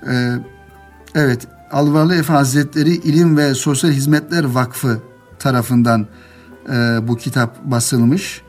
e, 0.09 0.33
evet 1.15 1.47
Alvarlı 1.71 2.15
Efe 2.15 2.33
Hazretleri 2.33 2.89
İlim 2.89 3.37
ve 3.37 3.53
Sosyal 3.53 3.91
Hizmetler 3.91 4.43
Vakfı 4.43 5.01
tarafından 5.39 6.07
e, 6.71 7.07
bu 7.07 7.17
kitap 7.17 7.63
basılmış. 7.63 8.41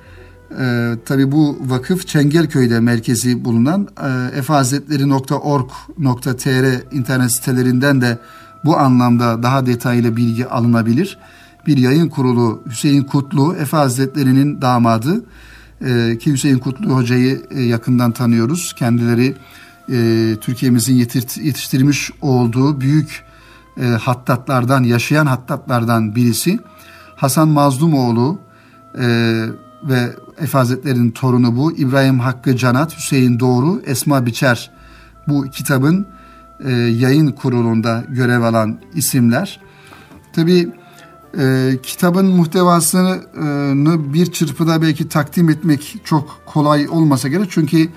E, 0.60 0.94
Tabi 1.04 1.32
bu 1.32 1.58
vakıf 1.60 2.06
Çengelköy'de 2.06 2.80
merkezi 2.80 3.44
bulunan 3.44 3.88
e, 4.02 4.08
efahazretleri.org.tr 4.38 6.94
internet 6.94 7.32
sitelerinden 7.32 8.00
de 8.00 8.18
bu 8.64 8.76
anlamda 8.76 9.42
daha 9.42 9.66
detaylı 9.66 10.16
bilgi 10.16 10.46
alınabilir. 10.46 11.18
Bir 11.66 11.76
yayın 11.76 12.08
kurulu 12.08 12.62
Hüseyin 12.70 13.02
Kutlu, 13.02 13.56
Efe 13.56 13.76
Hazretleri'nin 13.76 14.62
damadı 14.62 15.24
e, 15.86 16.18
ki 16.18 16.32
Hüseyin 16.32 16.58
Kutlu 16.58 16.96
Hoca'yı 16.96 17.46
e, 17.50 17.62
yakından 17.62 18.12
tanıyoruz. 18.12 18.74
Kendileri 18.78 19.34
e, 19.92 20.36
Türkiye'mizin 20.40 20.94
yetiştirmiş 20.94 22.10
olduğu 22.20 22.80
büyük 22.80 23.24
e, 23.80 23.84
hattatlardan, 23.84 24.82
yaşayan 24.82 25.26
hattatlardan 25.26 26.14
birisi. 26.14 26.58
Hasan 27.18 27.48
Mazlumoğlu 27.48 28.38
e, 28.98 29.06
ve 29.82 30.16
Efe 30.40 30.58
Hazretleri'nin 30.58 31.10
torunu 31.10 31.56
bu. 31.56 31.72
İbrahim 31.72 32.20
Hakkı 32.20 32.56
Canat, 32.56 32.96
Hüseyin 32.96 33.40
Doğru, 33.40 33.82
Esma 33.86 34.26
Biçer 34.26 34.70
bu 35.28 35.42
kitabın 35.42 36.06
e, 36.64 36.72
yayın 36.72 37.32
kurulunda 37.32 38.04
görev 38.08 38.42
alan 38.42 38.78
isimler. 38.94 39.60
Tabi 40.32 40.68
e, 41.38 41.72
kitabın 41.82 42.26
muhtevasını 42.26 43.18
bir 44.14 44.32
çırpıda 44.32 44.82
belki 44.82 45.08
takdim 45.08 45.50
etmek 45.50 45.96
çok 46.04 46.40
kolay 46.46 46.88
olmasa 46.88 47.28
gerek. 47.28 47.50
Çünkü 47.50 47.88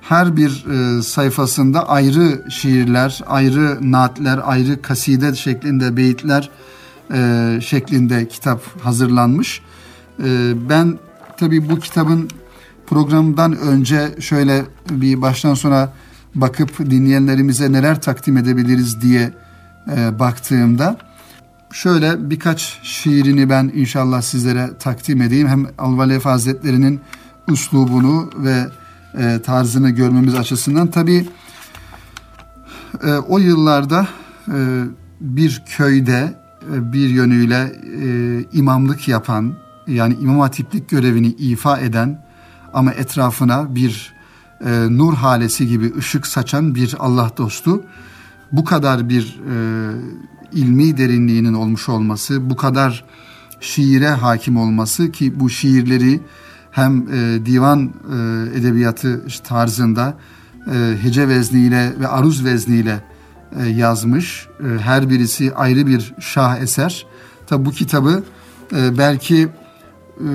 her 0.00 0.36
bir 0.36 0.66
e, 0.66 1.02
sayfasında 1.02 1.88
ayrı 1.88 2.44
şiirler, 2.50 3.20
ayrı 3.26 3.92
naatler, 3.92 4.40
ayrı 4.44 4.82
kaside 4.82 5.34
şeklinde 5.34 5.96
beyitler 5.96 6.50
e, 7.14 7.58
şeklinde 7.62 8.28
kitap 8.28 8.84
hazırlanmış. 8.84 9.62
E, 10.24 10.52
ben 10.68 10.98
tabii 11.36 11.70
bu 11.70 11.78
kitabın 11.78 12.30
programdan 12.86 13.56
önce 13.56 14.14
şöyle 14.20 14.64
bir 14.90 15.22
baştan 15.22 15.54
sona 15.54 15.92
bakıp 16.34 16.78
dinleyenlerimize 16.90 17.72
neler 17.72 18.00
takdim 18.00 18.36
edebiliriz 18.36 19.02
diye 19.02 19.32
e, 19.96 20.18
baktığımda 20.18 20.98
şöyle 21.72 22.30
birkaç 22.30 22.78
şiirini 22.82 23.50
ben 23.50 23.72
inşallah 23.74 24.22
sizlere 24.22 24.70
takdim 24.78 25.22
edeyim. 25.22 25.48
Hem 25.48 25.66
Alvalef 25.78 26.24
Hazretleri'nin 26.24 27.00
üslubunu 27.48 28.30
ve 28.36 28.66
e, 29.18 29.42
tarzını 29.42 29.90
görmemiz 29.90 30.34
açısından 30.34 30.90
tabii 30.90 31.28
e, 33.04 33.12
o 33.12 33.38
yıllarda 33.38 34.08
e, 34.48 34.84
bir 35.20 35.62
köyde 35.76 36.45
bir 36.70 37.08
yönüyle 37.08 37.72
e, 38.02 38.44
imamlık 38.52 39.08
yapan 39.08 39.54
yani 39.86 40.16
imam 40.20 40.40
hatiplik 40.40 40.88
görevini 40.88 41.26
ifa 41.26 41.78
eden 41.78 42.26
ama 42.74 42.92
etrafına 42.92 43.74
bir 43.74 44.14
e, 44.64 44.86
nur 44.90 45.14
halesi 45.14 45.68
gibi 45.68 45.92
ışık 45.98 46.26
saçan 46.26 46.74
bir 46.74 46.94
Allah 46.98 47.30
dostu 47.36 47.82
bu 48.52 48.64
kadar 48.64 49.08
bir 49.08 49.40
e, 49.50 49.56
ilmi 50.52 50.98
derinliğinin 50.98 51.54
olmuş 51.54 51.88
olması, 51.88 52.50
bu 52.50 52.56
kadar 52.56 53.04
şiire 53.60 54.08
hakim 54.08 54.56
olması 54.56 55.12
ki 55.12 55.40
bu 55.40 55.50
şiirleri 55.50 56.20
hem 56.70 57.08
e, 57.12 57.46
divan 57.46 57.84
e, 57.84 58.58
edebiyatı 58.58 59.24
tarzında 59.44 60.18
e, 60.72 60.96
hece 61.02 61.28
vezniyle 61.28 61.94
ve 62.00 62.08
aruz 62.08 62.44
vezniyle 62.44 62.90
e, 62.92 63.15
yazmış. 63.76 64.48
E, 64.60 64.78
her 64.78 65.10
birisi 65.10 65.54
ayrı 65.54 65.86
bir 65.86 66.14
şah 66.20 66.58
eser. 66.58 67.06
Tabi 67.46 67.64
bu 67.64 67.70
kitabı 67.70 68.22
e, 68.76 68.98
belki 68.98 69.48
e, 70.20 70.28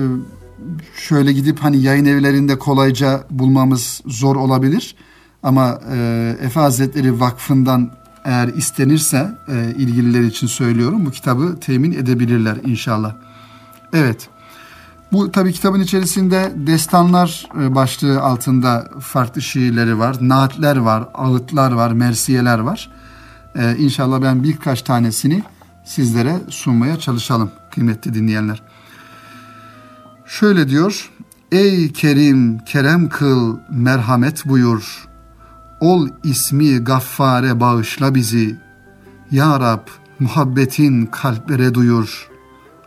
şöyle 0.96 1.32
gidip 1.32 1.58
hani 1.58 1.82
yayın 1.82 2.04
evlerinde 2.04 2.58
kolayca 2.58 3.24
bulmamız 3.30 4.00
zor 4.06 4.36
olabilir. 4.36 4.94
Ama 5.42 5.80
e, 5.92 6.36
Efe 6.42 6.60
Hazretleri 6.60 7.20
Vakfı'ndan 7.20 7.90
eğer 8.24 8.48
istenirse 8.48 9.30
e, 9.48 9.74
ilgililer 9.76 10.20
için 10.20 10.46
söylüyorum 10.46 11.06
bu 11.06 11.10
kitabı 11.10 11.60
temin 11.60 11.92
edebilirler 11.92 12.56
inşallah. 12.64 13.14
Evet. 13.92 14.28
Bu 15.12 15.32
tabi 15.32 15.52
kitabın 15.52 15.80
içerisinde 15.80 16.52
destanlar 16.56 17.48
e, 17.60 17.74
başlığı 17.74 18.20
altında 18.20 18.88
farklı 19.00 19.42
şiirleri 19.42 19.98
var. 19.98 20.16
Naatler 20.20 20.76
var, 20.76 21.08
ağıtlar 21.14 21.72
var, 21.72 21.92
mersiyeler 21.92 22.58
var. 22.58 22.90
Ee, 23.56 23.76
inşallah 23.78 24.22
ben 24.22 24.42
birkaç 24.42 24.82
tanesini 24.82 25.42
sizlere 25.84 26.36
sunmaya 26.48 26.98
çalışalım 26.98 27.50
kıymetli 27.70 28.14
dinleyenler. 28.14 28.62
Şöyle 30.26 30.68
diyor. 30.68 31.10
Ey 31.52 31.92
Kerim, 31.92 32.58
kerem 32.58 33.08
kıl, 33.08 33.58
merhamet 33.70 34.46
buyur. 34.46 35.08
Ol 35.80 36.08
ismi 36.24 36.78
gaffare 36.78 37.60
bağışla 37.60 38.14
bizi. 38.14 38.56
Ya 39.30 39.60
Rab, 39.60 39.86
muhabbetin 40.18 41.06
kalplere 41.06 41.74
duyur. 41.74 42.28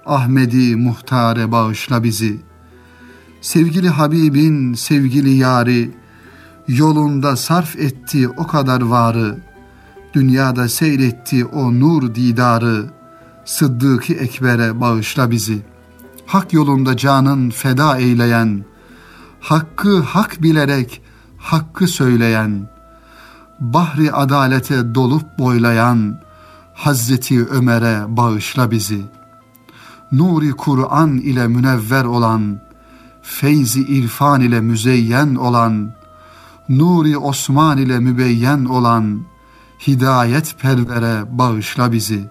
Ahmedi 0.06 0.76
muhtare 0.76 1.52
bağışla 1.52 2.04
bizi. 2.04 2.42
Sevgili 3.42 3.90
Habibin 3.90 4.74
sevgili 4.74 5.30
yari, 5.30 5.92
yolunda 6.68 7.36
sarf 7.36 7.76
etti 7.76 8.30
o 8.30 8.48
kadar 8.48 8.82
varı. 8.82 9.38
Dünyada 10.16 10.70
seyretti 10.70 11.46
o 11.46 11.80
nur 11.80 12.16
didarı, 12.16 12.86
Sıddık-ı 13.46 14.14
Ekber'e 14.14 14.82
bağışla 14.82 15.32
bizi. 15.32 15.62
Hak 16.26 16.54
yolunda 16.54 16.98
canın 16.98 17.50
feda 17.50 17.98
eyleyen, 17.98 18.66
Hakkı 19.40 20.00
hak 20.00 20.44
bilerek 20.44 21.02
hakkı 21.38 21.88
söyleyen, 21.88 22.70
Bahri 23.60 24.12
adalete 24.12 24.96
dolup 24.96 25.40
boylayan, 25.40 26.20
Hazreti 26.74 27.46
Ömer'e 27.46 28.18
bağışla 28.18 28.72
bizi.'' 28.72 29.16
nuri 30.12 30.52
Kur'an 30.52 31.18
ile 31.18 31.48
münevver 31.48 32.06
olan, 32.06 32.60
feyzi 33.22 33.82
irfan 33.82 34.42
ile 34.42 34.62
müzeyyen 34.62 35.36
olan, 35.36 35.92
nuri 36.70 37.18
Osman 37.18 37.78
ile 37.78 38.00
mübeyyen 38.00 38.66
olan, 38.66 39.20
hidayet 39.88 40.56
pervere 40.60 41.38
bağışla 41.38 41.92
bizi. 41.92 42.30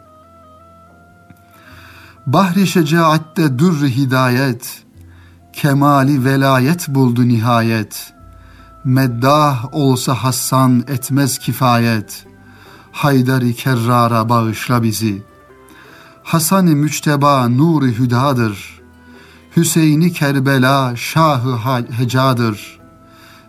Bahri 2.26 2.66
şecaatte 2.66 3.59
dürr 3.59 3.88
hidayet, 3.88 4.85
kemali 5.52 6.24
velayet 6.24 6.88
buldu 6.88 7.28
nihayet. 7.28 8.12
Meddah 8.85 9.74
olsa 9.74 10.14
Hassan 10.14 10.85
etmez 10.88 11.38
kifayet, 11.38 12.26
Haydar-ı 12.92 13.52
Kerrar'a 13.52 14.28
bağışla 14.28 14.83
bizi.'' 14.83 15.35
Hasan-ı 16.24 16.76
Müçteba 16.76 17.48
nur-i 17.48 17.98
hüdadır. 17.98 18.80
Hüseyin'i 19.57 20.12
Kerbela 20.12 20.96
şahı 20.96 21.57
hecadır. 21.90 22.80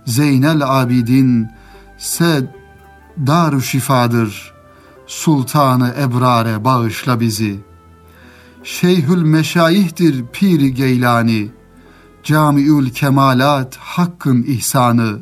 Zeynel 0.06 0.82
Abidin 0.82 1.50
sed 1.98 2.48
daru 3.28 3.62
şifadır. 3.62 4.54
Sultanı 5.08 5.94
Ebrar'e 6.00 6.64
bağışla 6.64 7.20
bizi. 7.20 7.60
Şeyhül 8.64 9.22
meşayihtir 9.22 10.26
Piri 10.34 10.74
Geylani. 10.74 11.52
Camiül 12.24 12.90
Kemalat 12.90 13.78
Hakk'ın 13.78 14.44
ihsanı. 14.44 15.20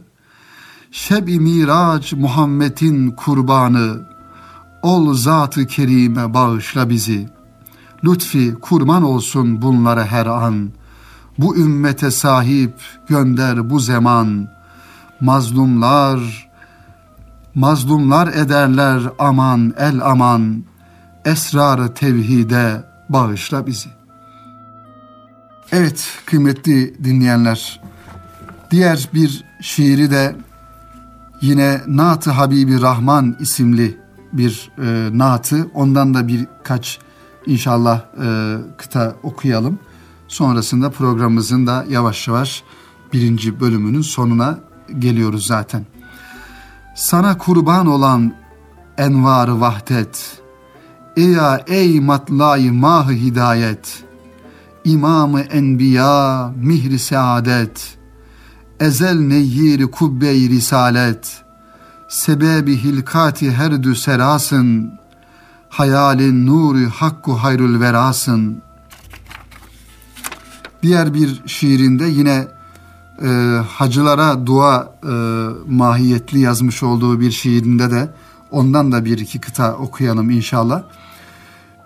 Şeb-i 0.91 1.39
Miraç 1.39 2.13
Muhammed'in 2.13 3.11
kurbanı 3.11 4.13
Ol 4.83 5.13
zatı 5.13 5.67
kerime 5.67 6.33
bağışla 6.33 6.89
bizi. 6.89 7.29
Lütfi 8.03 8.55
kurban 8.61 9.03
olsun 9.03 9.61
bunlara 9.61 10.05
her 10.05 10.25
an. 10.25 10.69
Bu 11.37 11.57
ümmete 11.57 12.11
sahip 12.11 12.73
gönder 13.07 13.69
bu 13.69 13.79
zaman. 13.79 14.47
Mazlumlar, 15.21 16.49
mazlumlar 17.55 18.27
ederler 18.27 19.01
aman 19.19 19.73
el 19.77 20.01
aman. 20.05 20.63
Esrarı 21.25 21.93
tevhide 21.93 22.83
bağışla 23.09 23.67
bizi. 23.67 23.89
Evet 25.71 26.07
kıymetli 26.25 27.03
dinleyenler. 27.03 27.81
Diğer 28.71 29.09
bir 29.13 29.43
şiiri 29.61 30.11
de 30.11 30.35
yine 31.41 31.81
Naat-ı 31.87 32.31
Habibi 32.31 32.81
Rahman 32.81 33.35
isimli 33.39 33.97
bir 34.33 34.71
e, 34.77 35.17
naatı. 35.17 35.67
Ondan 35.73 36.13
da 36.13 36.27
birkaç 36.27 36.99
inşallah 37.45 38.01
e, 38.23 38.57
kıta 38.77 39.15
okuyalım. 39.23 39.79
Sonrasında 40.27 40.89
programımızın 40.89 41.67
da 41.67 41.85
yavaş 41.89 42.27
yavaş 42.27 42.63
birinci 43.13 43.59
bölümünün 43.59 44.01
sonuna 44.01 44.59
geliyoruz 44.99 45.47
zaten. 45.47 45.85
Sana 46.95 47.37
kurban 47.37 47.87
olan 47.87 48.33
envar 48.97 49.47
vahdet, 49.47 50.41
Eya 51.17 51.63
ey 51.67 51.99
matlayı 51.99 52.73
mah 52.73 53.11
hidayet, 53.11 54.03
İmamı 54.85 55.41
enbiya 55.41 56.53
mihri 56.55 56.99
saadet, 56.99 57.97
Ezel 58.79 59.19
neyyiri 59.19 59.91
kubbe-i 59.91 60.49
risalet, 60.49 61.43
Sebebi 62.07 62.83
hilkati 62.83 63.51
her 63.51 63.83
dü 63.83 63.95
serasın, 63.95 64.93
Hayalin 65.69 66.47
nuru 66.47 66.89
hakku 66.89 67.33
hayrul 67.33 67.79
verasın. 67.79 68.61
Diğer 70.83 71.13
bir 71.13 71.41
şiirinde 71.47 72.05
yine 72.05 72.47
e, 73.21 73.27
hacılara 73.69 74.47
dua 74.47 74.95
e, 75.03 75.13
mahiyetli 75.67 76.39
yazmış 76.39 76.83
olduğu 76.83 77.19
bir 77.19 77.31
şiirinde 77.31 77.91
de 77.91 78.13
ondan 78.51 78.91
da 78.91 79.05
bir 79.05 79.17
iki 79.17 79.39
kıta 79.39 79.73
okuyalım 79.73 80.29
inşallah. 80.29 80.83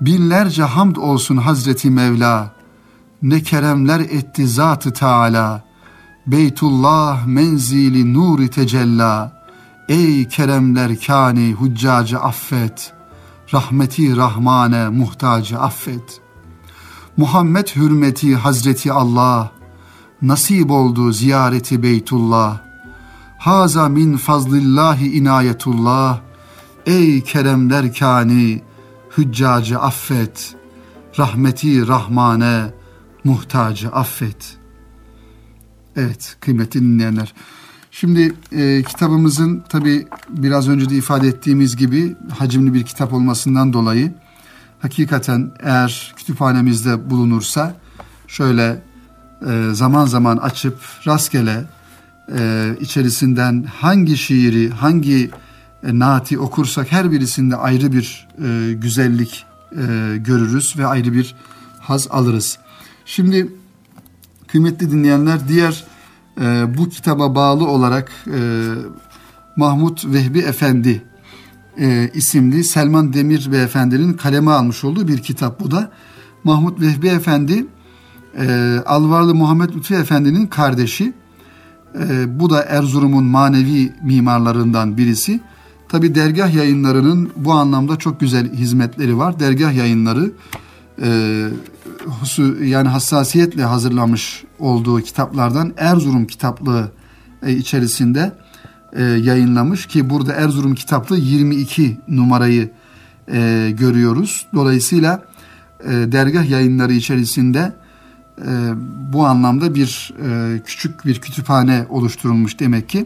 Binlerce 0.02 0.63
hamd 0.63 0.96
olsun 0.96 1.38
Hazreti 1.38 1.90
Mevla, 1.90 2.52
ne 3.22 3.44
keremler 3.44 4.00
etti 4.00 4.48
Zat-ı 4.48 4.94
Teala. 4.94 5.63
Beytullah 6.28 7.26
menzili 7.26 8.13
nuri 8.13 8.50
tecella. 8.50 9.44
Ey 9.90 10.28
keremler 10.28 11.00
kani 11.08 11.54
huccacı 11.54 12.20
affet. 12.20 12.94
Rahmeti 13.54 14.18
Rahmane 14.18 14.90
muhtacı 14.90 15.60
affet. 15.60 16.22
Muhammed 17.18 17.68
hürmeti 17.68 18.36
Hazreti 18.36 18.94
Allah. 18.94 19.57
Nasip 20.21 20.71
oldu 20.71 21.12
ziyareti 21.12 21.84
Beytullah. 21.84 22.62
Haza 23.38 23.89
min 23.89 24.17
fazlillahi 24.17 25.12
inayetullah. 25.12 26.19
Ey 26.86 27.23
keremler 27.23 27.93
kani 27.93 28.62
hüccacı 29.17 29.80
affet. 29.80 30.56
Rahmeti 31.19 31.88
Rahmane 31.88 32.73
muhtacı 33.23 33.89
affet. 33.89 34.58
Evet 35.95 36.38
kıymetli 36.39 36.82
dinleyenler. 36.82 37.34
Şimdi 37.91 38.34
e, 38.51 38.84
kitabımızın 38.84 39.63
tabi 39.69 40.08
biraz 40.30 40.69
önce 40.69 40.89
de 40.89 40.95
ifade 40.95 41.27
ettiğimiz 41.27 41.75
gibi 41.75 42.15
hacimli 42.38 42.73
bir 42.73 42.84
kitap 42.84 43.13
olmasından 43.13 43.73
dolayı 43.73 44.13
hakikaten 44.80 45.51
eğer 45.63 46.13
kütüphanemizde 46.17 47.10
bulunursa 47.10 47.75
şöyle 48.27 48.87
e, 49.45 49.69
zaman 49.73 50.06
zaman 50.06 50.38
açıp 50.38 50.80
rastgele 51.08 51.65
e, 52.38 52.76
içerisinden 52.80 53.63
hangi 53.63 54.17
şiiri, 54.17 54.69
hangi 54.69 55.32
e, 55.84 56.00
naati 56.00 56.39
okursak 56.39 56.91
her 56.91 57.12
birisinde 57.12 57.56
ayrı 57.56 57.91
bir 57.91 58.28
e, 58.43 58.73
güzellik 58.73 59.45
görürüz 60.17 60.78
ve 60.78 60.88
ayrı 60.88 61.13
bir 61.13 61.36
haz 61.80 62.08
alırız. 62.12 62.58
Şimdi 63.06 63.52
kıymetli 64.47 64.91
dinleyenler 64.91 65.47
diğer 65.47 65.84
bu 66.78 66.89
kitaba 66.89 67.36
bağlı 67.36 67.67
olarak 67.67 68.12
Mahmut 69.56 70.06
Vehbi 70.06 70.39
Efendi 70.39 71.04
isimli 72.13 72.63
Selman 72.63 73.13
Demir 73.13 73.52
Beyefendinin 73.52 74.13
kaleme 74.13 74.52
almış 74.52 74.84
olduğu 74.84 75.08
bir 75.08 75.17
kitap 75.17 75.60
bu 75.60 75.71
da. 75.71 75.91
Mahmut 76.43 76.82
Vehbi 76.82 77.08
Efendi 77.08 77.65
e, 78.38 78.78
Alvarlı 78.86 79.36
Muhammed 79.36 79.69
Lütfi 79.76 79.95
Efendi'nin 79.95 80.47
kardeşi. 80.47 81.13
E, 82.00 82.39
bu 82.39 82.50
da 82.50 82.63
Erzurum'un 82.63 83.23
manevi 83.23 83.93
mimarlarından 84.04 84.97
birisi. 84.97 85.39
Tabi 85.89 86.15
dergah 86.15 86.54
yayınlarının 86.54 87.32
bu 87.36 87.54
anlamda 87.54 87.95
çok 87.95 88.19
güzel 88.19 88.54
hizmetleri 88.54 89.17
var. 89.17 89.39
Dergah 89.39 89.73
yayınları 89.73 90.32
e, 91.02 91.43
yani 92.63 92.88
hassasiyetle 92.88 93.63
hazırlamış 93.63 94.43
olduğu 94.60 95.02
kitaplardan 95.02 95.73
Erzurum 95.78 96.28
kitaplığı 96.28 96.91
e, 97.45 97.54
içerisinde 97.54 98.32
e, 98.93 99.04
yayınlamış 99.04 99.86
ki 99.86 100.10
burada 100.10 100.34
Erzurum 100.34 100.76
kitaplığı 100.76 101.17
22 101.17 101.97
numarayı 102.08 102.69
e, 103.32 103.69
görüyoruz. 103.80 104.47
Dolayısıyla 104.54 105.23
e, 105.84 105.91
dergah 105.91 106.50
yayınları 106.50 106.93
içerisinde 106.93 107.73
e, 108.41 108.73
bu 109.13 109.26
anlamda 109.26 109.76
bir 109.76 110.13
e, 110.23 110.62
küçük 110.65 111.06
bir 111.06 111.21
kütüphane 111.21 111.86
oluşturulmuş 111.89 112.60
demek 112.60 112.89
ki. 112.89 113.06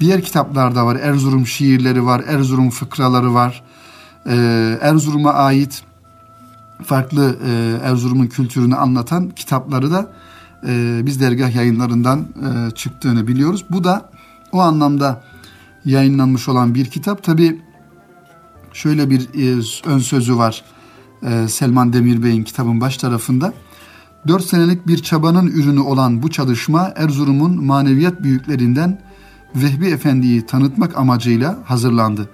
Diğer 0.00 0.22
kitaplarda 0.22 0.86
var. 0.86 0.96
Erzurum 0.96 1.46
şiirleri 1.46 2.06
var, 2.06 2.24
Erzurum 2.26 2.70
fıkraları 2.70 3.34
var. 3.34 3.62
E, 4.26 4.34
Erzurum'a 4.80 5.32
ait 5.32 5.82
farklı 6.84 7.36
e, 7.46 7.78
Erzurum'un 7.82 8.26
kültürünü 8.26 8.74
anlatan 8.74 9.30
kitapları 9.30 9.90
da 9.90 10.12
e, 10.66 11.00
biz 11.06 11.20
dergah 11.20 11.54
yayınlarından 11.54 12.20
e, 12.20 12.70
çıktığını 12.70 13.28
biliyoruz. 13.28 13.64
Bu 13.70 13.84
da 13.84 14.10
o 14.52 14.60
anlamda 14.60 15.22
yayınlanmış 15.84 16.48
olan 16.48 16.74
bir 16.74 16.86
kitap. 16.86 17.22
Tabi 17.22 17.62
şöyle 18.72 19.10
bir 19.10 19.20
e, 19.20 19.62
ön 19.86 19.98
sözü 19.98 20.36
var 20.36 20.64
e, 21.22 21.48
Selman 21.48 21.92
Demir 21.92 22.22
Bey'in 22.22 22.44
kitabın 22.44 22.80
baş 22.80 22.96
tarafında. 22.96 23.52
Dört 24.28 24.44
senelik 24.44 24.86
bir 24.86 24.98
çabanın 24.98 25.46
ürünü 25.46 25.80
olan 25.80 26.22
bu 26.22 26.30
çalışma 26.30 26.92
Erzurum'un 26.96 27.64
maneviyat 27.64 28.22
büyüklerinden 28.22 29.00
Vehbi 29.54 29.86
Efendi'yi 29.86 30.46
tanıtmak 30.46 30.98
amacıyla 30.98 31.58
hazırlandı. 31.64 32.28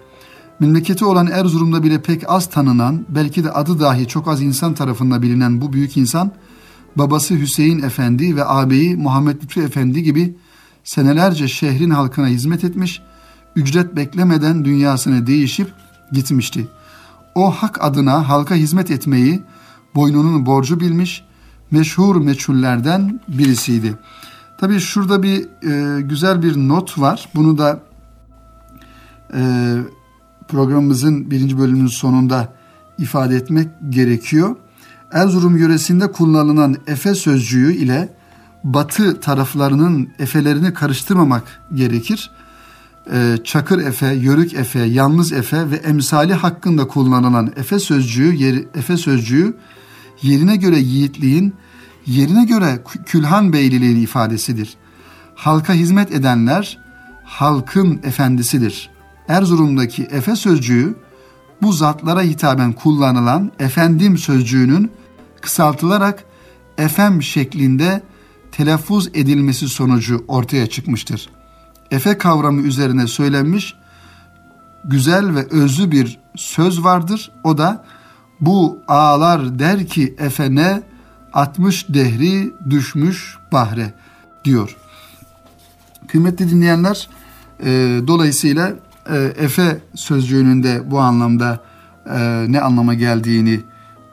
Memleketi 0.61 1.05
olan 1.05 1.27
Erzurum'da 1.27 1.83
bile 1.83 2.03
pek 2.03 2.31
az 2.31 2.51
tanınan, 2.51 3.07
belki 3.09 3.44
de 3.44 3.51
adı 3.51 3.81
dahi 3.81 4.09
çok 4.09 4.29
az 4.29 4.42
insan 4.42 4.75
tarafından 4.75 5.22
bilinen 5.22 5.61
bu 5.61 5.72
büyük 5.72 5.96
insan, 5.96 6.33
babası 6.96 7.35
Hüseyin 7.35 7.83
Efendi 7.83 8.37
ve 8.37 8.44
ağabeyi 8.44 8.96
Muhammed 8.96 9.42
Lütfü 9.42 9.62
Efendi 9.62 10.03
gibi 10.03 10.37
senelerce 10.85 11.49
şehrin 11.49 11.90
halkına 11.90 12.27
hizmet 12.27 12.64
etmiş, 12.64 13.03
ücret 13.57 13.96
beklemeden 13.96 14.64
dünyasını 14.64 15.27
değişip 15.27 15.72
gitmişti. 16.12 16.68
O 17.35 17.51
hak 17.51 17.85
adına 17.85 18.29
halka 18.29 18.55
hizmet 18.55 18.90
etmeyi 18.90 19.42
boynunun 19.94 20.46
borcu 20.46 20.81
bilmiş, 20.81 21.25
meşhur 21.70 22.16
meçhullerden 22.16 23.20
birisiydi. 23.29 23.94
Tabii 24.59 24.81
şurada 24.81 25.22
bir 25.22 25.48
e, 25.68 26.00
güzel 26.00 26.42
bir 26.42 26.57
not 26.57 26.98
var. 26.98 27.29
Bunu 27.35 27.59
da 27.59 27.81
e, 29.35 29.40
programımızın 30.48 31.31
birinci 31.31 31.59
bölümünün 31.59 31.87
sonunda 31.87 32.52
ifade 32.98 33.37
etmek 33.37 33.68
gerekiyor. 33.88 34.57
Erzurum 35.12 35.57
yöresinde 35.57 36.12
kullanılan 36.12 36.76
Efe 36.87 37.14
sözcüğü 37.14 37.72
ile 37.72 38.09
batı 38.64 39.20
taraflarının 39.20 40.09
efelerini 40.18 40.74
karıştırmamak 40.74 41.42
gerekir. 41.74 42.31
Ee, 43.12 43.37
Çakır 43.44 43.79
Efe, 43.79 44.07
Yörük 44.07 44.55
Efe, 44.55 44.79
Yalnız 44.79 45.33
Efe 45.33 45.70
ve 45.70 45.76
emsali 45.76 46.35
hakkında 46.35 46.88
kullanılan 46.88 47.52
Efe 47.57 47.79
sözcüğü, 47.79 48.66
Efe 48.74 48.96
sözcüğü 48.96 49.55
yerine 50.22 50.57
göre 50.57 50.79
yiğitliğin, 50.79 51.55
yerine 52.07 52.44
göre 52.44 52.85
külhan 53.07 53.52
beyliliğin 53.52 54.02
ifadesidir. 54.02 54.76
Halka 55.35 55.72
hizmet 55.72 56.12
edenler 56.12 56.79
halkın 57.24 58.00
efendisidir. 58.05 58.90
Erzurum'daki 59.29 60.02
Efe 60.02 60.37
sözcüğü 60.37 60.94
bu 61.62 61.72
zatlara 61.72 62.22
hitaben 62.22 62.72
kullanılan 62.72 63.52
efendim 63.59 64.18
sözcüğünün 64.18 64.90
kısaltılarak 65.40 66.24
efem 66.79 67.22
şeklinde 67.22 68.02
telaffuz 68.52 69.09
edilmesi 69.09 69.68
sonucu 69.68 70.24
ortaya 70.29 70.66
çıkmıştır. 70.66 71.29
Efe 71.90 72.18
kavramı 72.18 72.61
üzerine 72.61 73.07
söylenmiş 73.07 73.74
güzel 74.85 75.35
ve 75.35 75.46
özlü 75.50 75.90
bir 75.90 76.18
söz 76.37 76.85
vardır. 76.85 77.33
O 77.44 77.59
da 77.59 77.85
bu 78.40 78.79
ağlar 78.88 79.59
der 79.59 79.87
ki 79.87 80.14
efene 80.18 80.83
60 81.33 81.88
dehri 81.88 82.53
düşmüş 82.70 83.38
bahre 83.53 83.94
diyor. 84.44 84.77
Kıymetli 86.09 86.51
dinleyenler 86.51 87.09
e, 87.64 88.01
dolayısıyla 88.07 88.72
e, 89.11 89.16
Efe 89.16 89.81
sözcüğünün 89.94 90.62
de 90.62 90.90
bu 90.90 90.99
anlamda 90.99 91.61
e, 92.07 92.46
ne 92.49 92.61
anlama 92.61 92.94
geldiğini 92.94 93.61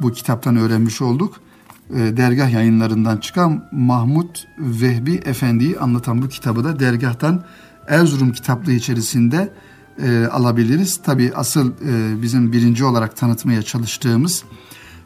bu 0.02 0.12
kitaptan 0.12 0.58
öğrenmiş 0.58 1.02
olduk. 1.02 1.42
E, 1.90 2.18
dergah 2.18 2.52
yayınlarından 2.52 3.18
çıkan 3.18 3.64
Mahmut 3.72 4.48
Vehbi 4.58 5.16
Efendi'yi 5.16 5.80
anlatan 5.80 6.22
bu 6.22 6.28
kitabı 6.30 6.64
da 6.64 6.80
dergahtan 6.80 7.44
Erzurum 7.88 8.32
kitaplığı 8.32 8.72
içerisinde 8.72 9.54
e, 10.02 10.26
alabiliriz. 10.26 11.00
Tabi 11.04 11.32
asıl 11.36 11.72
e, 11.72 12.22
bizim 12.22 12.52
birinci 12.52 12.86
olarak 12.86 13.18
tanıtmaya 13.18 13.62
çalıştığımız 13.62 14.44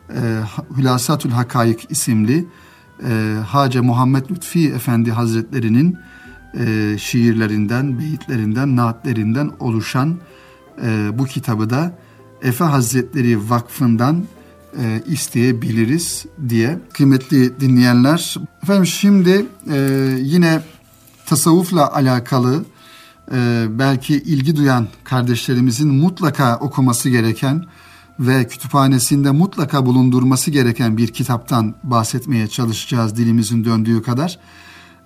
e, 0.10 0.40
Hülasatül 0.78 1.32
Hakayık 1.32 1.92
isimli 1.92 2.48
e, 3.10 3.36
Hace 3.48 3.82
Muhammed 3.82 4.30
Lütfi 4.32 4.70
Efendi 4.70 5.12
Hazretleri'nin 5.12 5.98
e, 6.60 6.96
şiirlerinden, 7.00 8.00
beyitlerinden, 8.00 8.76
naatlerinden 8.76 9.52
oluşan 9.60 10.18
e, 10.84 11.10
bu 11.14 11.26
kitabı 11.26 11.70
da 11.70 11.98
Efe 12.42 12.64
Hazretleri 12.64 13.50
Vakfı'ndan 13.50 14.24
e, 14.82 15.02
isteyebiliriz 15.08 16.26
diye. 16.50 16.80
Kıymetli 16.94 17.60
dinleyenler, 17.60 18.36
efendim 18.64 18.86
şimdi 18.86 19.46
e, 19.72 19.78
yine 20.20 20.62
tasavvufla 21.26 21.94
alakalı 21.94 22.66
e, 23.32 23.66
belki 23.70 24.14
ilgi 24.14 24.56
duyan 24.56 24.88
kardeşlerimizin 25.04 25.90
mutlaka 25.90 26.58
okuması 26.58 27.10
gereken 27.10 27.66
ve 28.20 28.48
kütüphanesinde 28.48 29.32
mutlaka 29.32 29.86
bulundurması 29.86 30.52
gereken 30.52 30.98
bir 30.98 31.08
kitaptan 31.08 31.76
bahsetmeye 31.84 32.48
çalışacağız 32.48 33.18
dilimizin 33.18 33.66
döndüğü 33.66 34.02
kadar. 34.02 34.40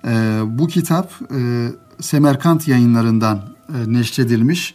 E, 0.04 0.40
bu 0.46 0.66
kitap 0.66 1.12
e, 1.34 1.68
Semerkant 2.00 2.68
yayınlarından 2.68 3.40
e, 3.68 3.92
neşredilmiş. 3.92 4.74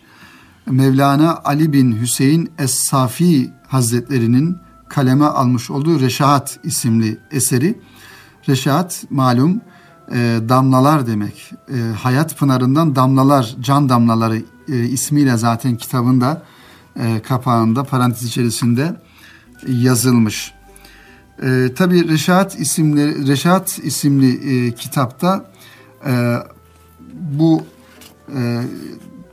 Mevlana 0.65 1.41
Ali 1.43 1.73
bin 1.73 2.01
Hüseyin 2.01 2.51
Es-Safi 2.57 3.51
Hazretlerinin 3.67 4.57
kaleme 4.89 5.25
almış 5.25 5.69
olduğu 5.69 5.99
Reşahat 5.99 6.59
isimli 6.63 7.19
eseri. 7.31 7.79
Reşahat 8.49 9.03
malum 9.09 9.61
e, 10.11 10.39
damlalar 10.49 11.07
demek. 11.07 11.53
E, 11.73 11.77
hayat 11.97 12.37
pınarından 12.37 12.95
damlalar, 12.95 13.55
can 13.61 13.89
damlaları 13.89 14.43
e, 14.69 14.83
ismiyle 14.83 15.37
zaten 15.37 15.75
kitabında 15.75 16.43
e, 16.99 17.21
kapağında 17.21 17.83
parantez 17.83 18.23
içerisinde 18.23 18.95
yazılmış. 19.67 20.53
E, 21.43 21.73
Tabi 21.75 22.07
Reşahat 22.07 22.59
isimli 22.59 23.27
Reşahat 23.27 23.79
isimli 23.83 24.67
e, 24.67 24.75
kitapta 24.75 25.45
e, 26.05 26.35
bu 27.13 27.63
e, 28.35 28.61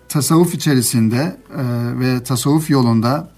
tasavvuf 0.08 0.54
içerisinde 0.54 1.37
e, 1.56 1.62
ve 2.00 2.22
tasavvuf 2.22 2.70
yolunda 2.70 3.28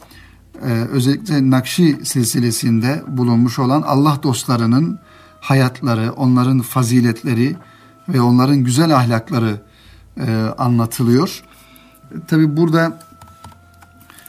e, 0.62 0.70
özellikle 0.70 1.50
Nakşi 1.50 1.98
silsilesinde 2.04 3.02
bulunmuş 3.08 3.58
olan 3.58 3.82
Allah 3.82 4.20
dostlarının 4.22 4.98
hayatları, 5.46 6.12
onların 6.12 6.60
faziletleri 6.60 7.56
ve 8.08 8.20
onların 8.20 8.56
güzel 8.56 8.96
ahlakları 8.96 9.60
e, 10.20 10.32
anlatılıyor. 10.58 11.42
Tabi 12.26 12.56
burada 12.56 12.98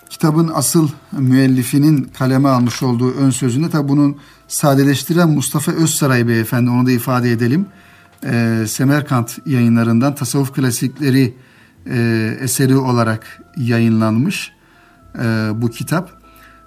kitabın 0.09 0.51
asıl 0.53 0.89
müellifinin 1.11 2.09
kaleme 2.17 2.49
almış 2.49 2.83
olduğu 2.83 3.11
ön 3.13 3.29
sözünde 3.29 3.69
tabi 3.69 3.89
bunun 3.89 4.17
sadeleştiren 4.47 5.29
Mustafa 5.29 5.71
Özsaray 5.71 6.27
Beyefendi 6.27 6.69
onu 6.69 6.85
da 6.85 6.91
ifade 6.91 7.31
edelim. 7.31 7.65
E, 8.25 8.63
Semerkant 8.67 9.37
yayınlarından 9.45 10.15
tasavvuf 10.15 10.53
klasikleri 10.53 11.33
e, 11.89 12.37
eseri 12.41 12.75
olarak 12.75 13.43
yayınlanmış 13.57 14.51
e, 15.15 15.49
bu 15.53 15.69
kitap. 15.69 16.11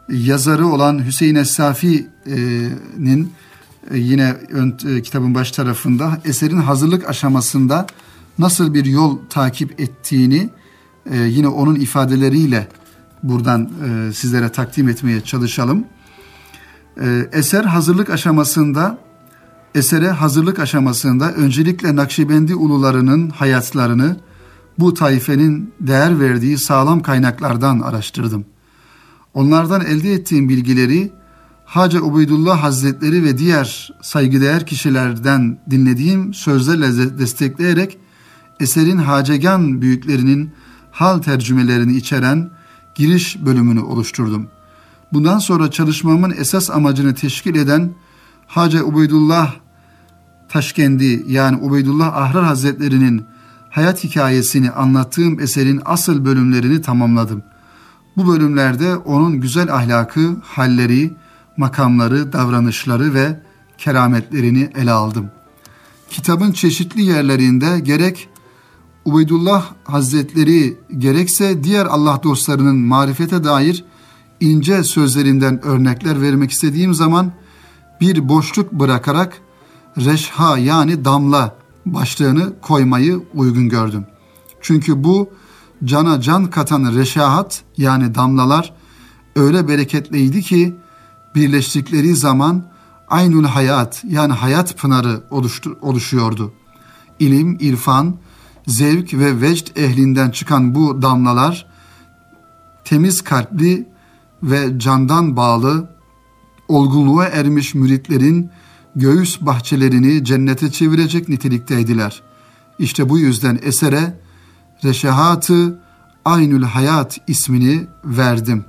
Yazarı 0.09 0.67
olan 0.67 1.05
Hüseyin 1.07 1.35
Es-Safi'nin 1.35 3.25
e, 3.25 3.50
yine 3.95 4.37
ön, 4.51 4.79
e, 4.89 5.03
kitabın 5.03 5.35
baş 5.35 5.51
tarafında 5.51 6.21
eserin 6.25 6.57
hazırlık 6.57 7.09
aşamasında 7.09 7.87
nasıl 8.39 8.75
bir 8.75 8.85
yol 8.85 9.19
takip 9.31 9.81
ettiğini 9.81 10.51
e, 11.11 11.19
yine 11.19 11.49
onun 11.49 11.75
ifadeleriyle 11.75 12.69
buradan 13.23 13.71
e, 13.89 14.13
sizlere 14.13 14.49
takdim 14.49 14.89
etmeye 14.89 15.21
çalışalım. 15.21 15.85
E, 17.01 17.29
eser 17.33 17.65
hazırlık 17.65 18.11
aşamasında 18.11 18.99
esere 19.75 20.11
hazırlık 20.11 20.59
aşamasında 20.59 21.33
öncelikle 21.33 21.97
Nakşibendi 21.97 22.55
ulularının 22.55 23.31
hayatlarını 23.31 24.17
bu 24.79 24.95
taifenin 24.95 25.73
değer 25.81 26.21
verdiği 26.21 26.59
sağlam 26.59 27.03
kaynaklardan 27.03 27.81
araştırdım. 27.81 28.45
Onlardan 29.35 29.81
elde 29.81 30.13
ettiğim 30.13 30.49
bilgileri 30.49 31.13
Hacı 31.71 32.05
Ubeydullah 32.05 32.63
Hazretleri 32.63 33.25
ve 33.25 33.39
diğer 33.39 33.91
saygıdeğer 34.03 34.67
kişilerden 34.67 35.59
dinlediğim 35.71 36.35
sözlerle 36.35 37.19
destekleyerek 37.19 37.99
eserin 38.61 38.97
Hacegan 38.97 39.83
büyüklerinin 39.83 40.51
hal 40.91 41.19
tercümelerini 41.19 41.97
içeren 41.97 42.51
giriş 42.95 43.45
bölümünü 43.45 43.81
oluşturdum. 43.81 44.49
Bundan 45.13 45.39
sonra 45.39 45.71
çalışmamın 45.71 46.31
esas 46.31 46.71
amacını 46.71 47.15
teşkil 47.15 47.55
eden 47.55 47.93
Hacı 48.47 48.87
Ubeydullah 48.87 49.55
Taşkendi 50.49 51.25
yani 51.27 51.57
Ubeydullah 51.57 52.17
Ahrar 52.17 52.45
Hazretleri'nin 52.45 53.25
hayat 53.71 54.05
hikayesini 54.05 54.71
anlattığım 54.71 55.41
eserin 55.41 55.83
asıl 55.85 56.25
bölümlerini 56.25 56.83
tamamladım. 56.83 57.43
Bu 58.17 58.29
bölümlerde 58.29 58.97
onun 58.97 59.41
güzel 59.41 59.75
ahlakı, 59.75 60.37
halleri, 60.43 61.11
makamları, 61.61 62.33
davranışları 62.33 63.15
ve 63.15 63.41
kerametlerini 63.79 64.71
ele 64.77 64.91
aldım. 64.91 65.31
Kitabın 66.11 66.53
çeşitli 66.53 67.03
yerlerinde 67.03 67.81
gerek 67.81 68.29
Ubeydullah 69.05 69.65
Hazretleri 69.85 70.79
gerekse 70.99 71.65
diğer 71.65 71.87
Allah 71.87 72.21
dostlarının 72.23 72.77
marifete 72.77 73.45
dair 73.45 73.85
ince 74.41 74.85
sözlerinden 74.85 75.65
örnekler 75.65 76.23
vermek 76.23 76.51
istediğim 76.51 76.95
zaman 76.95 77.33
bir 78.01 78.29
boşluk 78.29 78.73
bırakarak 78.73 79.41
reşha 79.97 80.59
yani 80.59 81.05
damla 81.05 81.57
başlığını 81.87 82.61
koymayı 82.61 83.23
uygun 83.35 83.69
gördüm. 83.69 84.07
Çünkü 84.61 85.05
bu 85.05 85.31
cana 85.85 86.21
can 86.21 86.51
katan 86.51 86.95
reşahat 86.95 87.63
yani 87.77 88.15
damlalar 88.15 88.73
öyle 89.37 89.69
bereketliydi 89.69 90.43
ki 90.43 90.75
birleştikleri 91.35 92.17
zaman 92.17 92.65
aynul 93.09 93.45
hayat 93.45 94.05
yani 94.09 94.33
hayat 94.33 94.79
pınarı 94.79 95.21
oluştu, 95.31 95.79
oluşuyordu. 95.81 96.53
İlim, 97.19 97.57
irfan, 97.61 98.17
zevk 98.67 99.15
ve 99.15 99.41
vecd 99.41 99.77
ehlinden 99.77 100.31
çıkan 100.31 100.75
bu 100.75 101.03
damlalar 101.03 101.67
temiz 102.85 103.21
kalpli 103.21 103.89
ve 104.43 104.79
candan 104.79 105.37
bağlı 105.37 105.89
olgunluğa 106.69 107.25
ermiş 107.25 107.75
müritlerin 107.75 108.51
göğüs 108.97 109.41
bahçelerini 109.41 110.25
cennete 110.25 110.71
çevirecek 110.71 111.29
nitelikteydiler. 111.29 112.23
İşte 112.79 113.09
bu 113.09 113.19
yüzden 113.19 113.59
esere 113.63 114.21
Reşehatı 114.85 115.79
Aynül 116.25 116.63
Hayat 116.63 117.21
ismini 117.27 117.87
verdim 118.05 118.65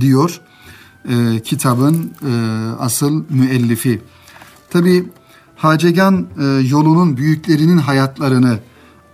diyor 0.00 0.40
e, 1.08 1.40
kitabın 1.40 2.12
e, 2.26 2.32
asıl 2.78 3.24
müellifi. 3.30 4.02
Tabi 4.70 5.08
Hacegan 5.56 6.26
e, 6.40 6.44
yolunun 6.44 7.16
büyüklerinin 7.16 7.78
hayatlarını 7.78 8.58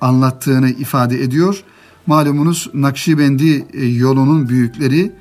anlattığını 0.01 0.71
ifade 0.71 1.23
ediyor. 1.23 1.63
Malumunuz 2.07 2.71
Nakşibendi 2.75 3.67
e, 3.73 3.87
yolunun 3.87 4.49
büyükleri 4.49 5.13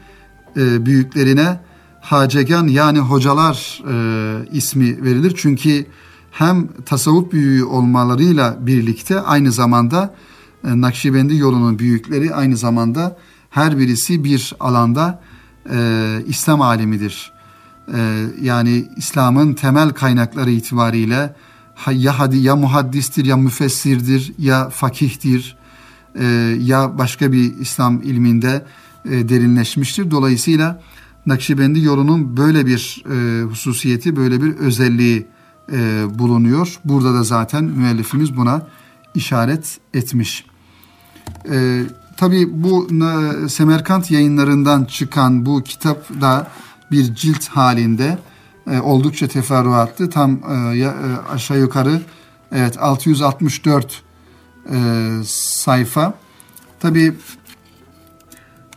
e, 0.58 0.86
büyüklerine 0.86 1.60
Hacegan 2.01 2.67
yani 2.67 2.99
hocalar 2.99 3.84
e, 3.91 4.47
ismi 4.51 5.03
verilir. 5.03 5.34
Çünkü 5.38 5.86
hem 6.32 6.67
tasavvuf 6.86 7.32
büyüğü 7.32 7.63
olmalarıyla 7.63 8.58
birlikte 8.60 9.21
aynı 9.21 9.51
zamanda 9.51 10.15
e, 10.63 10.82
Nakşibendi 10.82 11.38
yolunun 11.38 11.79
büyükleri 11.79 12.36
aynı 12.36 12.58
zamanda 12.58 13.17
her 13.49 13.77
birisi 13.77 14.23
bir 14.23 14.53
alanda 14.60 15.21
e, 15.71 16.19
İslam 16.27 16.62
alimidir. 16.62 17.32
E, 17.93 18.25
yani 18.41 18.88
İslam'ın 18.95 19.53
temel 19.53 19.89
kaynakları 19.89 20.51
itibariyle 20.51 21.36
ya 21.91 22.19
hadi 22.19 22.38
ya 22.38 22.55
muhaddistir 22.55 23.25
ya 23.25 23.38
müfessirdir 23.38 24.34
ya 24.38 24.69
fakihtir 24.69 25.58
e, 26.19 26.25
ya 26.60 26.97
başka 26.97 27.32
bir 27.32 27.58
İslam 27.58 28.01
ilminde 28.01 28.65
e, 29.05 29.29
derinleşmiştir. 29.29 30.12
Dolayısıyla 30.12 30.82
Nakşibendi 31.25 31.79
yolunun 31.79 32.38
böyle 32.38 32.65
bir 32.65 33.03
e, 33.12 33.43
hususiyeti, 33.43 34.15
böyle 34.15 34.41
bir 34.41 34.55
özelliği 34.55 35.27
e, 35.71 36.05
bulunuyor. 36.19 36.79
Burada 36.86 37.13
da 37.13 37.23
zaten 37.23 37.63
müellifimiz 37.63 38.38
buna 38.38 38.67
işaret 39.15 39.79
etmiş. 39.93 40.45
E, 41.51 41.84
Tabi 42.19 42.63
bu 42.63 42.88
e, 43.45 43.49
Semerkant 43.49 44.12
yayınlarından 44.12 44.86
çıkan 44.86 45.45
bu 45.45 45.63
kitap 45.63 46.21
da 46.21 46.47
bir 46.91 47.15
cilt 47.15 47.47
halinde 47.47 48.17
e, 48.71 48.79
oldukça 48.79 49.27
teferruatlı. 49.27 50.10
Tam 50.10 50.32
e, 50.32 50.88
aşağı 51.32 51.60
yukarı 51.60 52.01
evet 52.51 52.77
664 52.79 54.01
e, 54.71 54.77
sayfa. 55.25 56.13
Tabi 56.79 57.13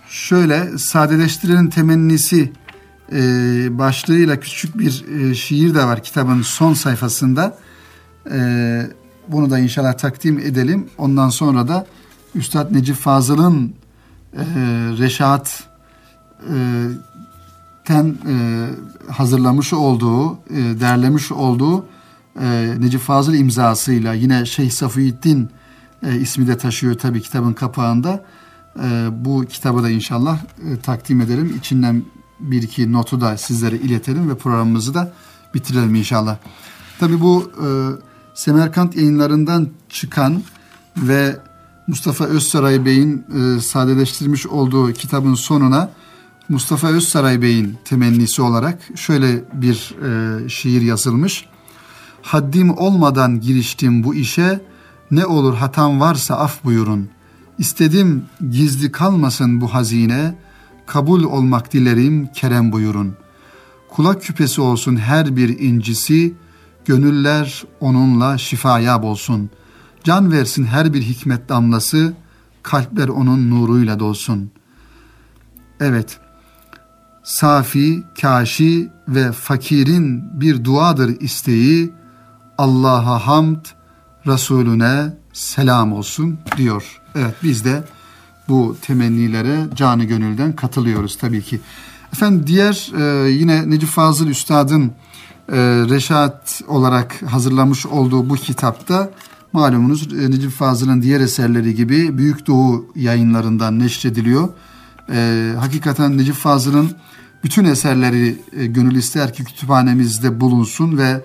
şöyle 0.08 0.78
sadeleştirilen 0.78 1.70
temennisi 1.70 2.52
başlığıyla 3.70 4.40
küçük 4.40 4.78
bir 4.78 5.04
şiir 5.34 5.74
de 5.74 5.84
var 5.84 6.02
kitabın 6.02 6.42
son 6.42 6.74
sayfasında. 6.74 7.58
Bunu 9.28 9.50
da 9.50 9.58
inşallah 9.58 9.92
takdim 9.92 10.38
edelim. 10.38 10.86
Ondan 10.98 11.28
sonra 11.28 11.68
da 11.68 11.86
Üstad 12.34 12.72
Necip 12.72 12.96
Fazıl'ın 12.96 13.74
e, 14.36 14.44
Reşat 14.98 15.64
e, 16.54 16.86
ten 17.84 18.16
e, 18.28 18.68
hazırlamış 19.12 19.72
olduğu, 19.72 20.32
e, 20.32 20.80
derlemiş 20.80 21.32
olduğu 21.32 21.86
e, 22.40 22.74
Necip 22.78 23.00
Fazıl 23.00 23.34
imzasıyla 23.34 24.14
yine 24.14 24.46
Şeyh 24.46 24.70
Safiyuddin 24.70 25.50
e, 26.06 26.16
ismi 26.16 26.46
de 26.46 26.58
taşıyor 26.58 26.94
tabi 26.94 27.22
kitabın 27.22 27.52
kapağında. 27.52 28.24
E, 28.82 29.08
bu 29.24 29.44
kitabı 29.44 29.82
da 29.82 29.90
inşallah 29.90 30.38
e, 30.38 30.80
takdim 30.80 31.20
edelim. 31.20 31.54
İçinden 31.58 32.02
bir 32.40 32.62
iki 32.62 32.92
notu 32.92 33.20
da 33.20 33.36
sizlere 33.36 33.76
iletelim 33.76 34.30
ve 34.30 34.34
programımızı 34.34 34.94
da 34.94 35.12
bitirelim 35.54 35.94
inşallah. 35.94 36.36
Tabi 37.00 37.20
bu 37.20 37.52
e, 37.64 37.66
Semerkant 38.34 38.96
yayınlarından 38.96 39.68
çıkan 39.88 40.42
ve 40.96 41.36
Mustafa 41.86 42.24
Özsaray 42.24 42.84
Bey'in 42.84 43.24
e, 43.56 43.60
sadeleştirmiş 43.60 44.46
olduğu 44.46 44.92
kitabın 44.92 45.34
sonuna 45.34 45.90
Mustafa 46.48 46.88
Özsaray 46.88 47.42
Bey'in 47.42 47.76
temennisi 47.84 48.42
olarak 48.42 48.78
şöyle 48.94 49.44
bir 49.52 49.94
e, 50.04 50.48
şiir 50.48 50.82
yazılmış. 50.82 51.46
Haddim 52.22 52.78
olmadan 52.78 53.40
giriştim 53.40 54.04
bu 54.04 54.14
işe, 54.14 54.60
ne 55.10 55.26
olur 55.26 55.54
hatam 55.54 56.00
varsa 56.00 56.34
af 56.34 56.64
buyurun. 56.64 57.08
İstedim 57.58 58.24
gizli 58.50 58.92
kalmasın 58.92 59.60
bu 59.60 59.74
hazine, 59.74 60.34
kabul 60.86 61.24
olmak 61.24 61.72
dilerim 61.72 62.28
kerem 62.34 62.72
buyurun. 62.72 63.14
Kulak 63.90 64.22
küpesi 64.22 64.60
olsun 64.60 64.96
her 64.96 65.36
bir 65.36 65.58
incisi, 65.58 66.34
gönüller 66.84 67.64
onunla 67.80 68.38
şifaya 68.38 69.02
bolsun. 69.02 69.50
Can 70.04 70.32
versin 70.32 70.64
her 70.64 70.94
bir 70.94 71.02
hikmet 71.02 71.48
damlası, 71.48 72.12
kalpler 72.62 73.08
onun 73.08 73.50
nuruyla 73.50 74.00
dolsun. 74.00 74.50
Evet, 75.80 76.18
safi, 77.22 78.02
kaşi 78.20 78.90
ve 79.08 79.32
fakirin 79.32 80.40
bir 80.40 80.64
duadır 80.64 81.20
isteği, 81.20 81.92
Allah'a 82.58 83.26
hamd, 83.26 83.66
Resulüne 84.26 85.16
selam 85.32 85.92
olsun 85.92 86.38
diyor. 86.56 87.00
Evet 87.14 87.34
biz 87.42 87.64
de 87.64 87.84
bu 88.48 88.76
temennilere 88.82 89.66
canı 89.74 90.04
gönülden 90.04 90.56
katılıyoruz 90.56 91.18
tabii 91.18 91.42
ki. 91.42 91.60
Efendim 92.12 92.44
diğer 92.46 92.92
e, 92.98 93.30
yine 93.30 93.70
Necip 93.70 93.88
Fazıl 93.88 94.26
Üstad'ın 94.26 94.92
e, 95.48 95.56
Reşat 95.88 96.62
olarak 96.68 97.22
hazırlamış 97.22 97.86
olduğu 97.86 98.30
bu 98.30 98.34
kitapta 98.34 99.10
malumunuz 99.52 100.12
e, 100.12 100.30
Necip 100.30 100.50
Fazıl'ın 100.50 101.02
diğer 101.02 101.20
eserleri 101.20 101.74
gibi 101.74 102.18
Büyük 102.18 102.46
Doğu 102.46 102.86
yayınlarından 102.96 103.78
neşrediliyor. 103.78 104.48
E, 105.12 105.52
hakikaten 105.58 106.18
Necip 106.18 106.34
Fazıl'ın 106.34 106.90
bütün 107.44 107.64
eserleri 107.64 108.38
e, 108.52 108.66
gönül 108.66 108.94
ister 108.94 109.34
ki 109.34 109.44
kütüphanemizde 109.44 110.40
bulunsun 110.40 110.98
ve 110.98 111.24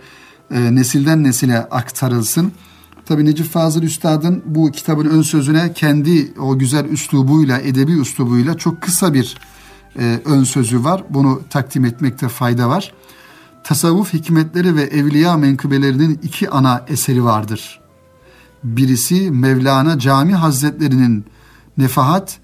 e, 0.52 0.76
nesilden 0.76 1.24
nesile 1.24 1.60
aktarılsın. 1.60 2.52
Tabi 3.06 3.26
Necip 3.26 3.46
Fazıl 3.46 3.84
Üstad'ın 3.84 4.44
bu 4.46 4.72
kitabın 4.72 5.06
ön 5.06 5.22
sözüne 5.22 5.74
kendi 5.74 6.34
o 6.40 6.60
güzel 6.60 6.86
üslubuyla, 6.86 7.60
edebi 7.60 7.92
üslubuyla 7.92 8.58
çok 8.58 8.82
kısa 8.82 9.14
bir 9.14 9.38
e, 10.00 10.22
ön 10.26 10.44
sözü 10.44 10.84
var. 10.84 11.04
Bunu 11.10 11.42
takdim 11.50 11.86
etmekte 11.86 12.30
fayda 12.30 12.70
var. 12.70 12.94
Tasavvuf 13.64 14.14
hikmetleri 14.14 14.76
ve 14.76 14.82
evliya 14.82 15.38
menkıbelerinin 15.38 16.20
iki 16.24 16.50
ana 16.50 16.86
eseri 16.88 17.24
vardır. 17.24 17.87
Birisi 18.64 19.32
Mevlana 19.32 20.00
Cami 20.00 20.34
Hazretlerinin 20.34 21.26
Nefahat, 21.78 22.40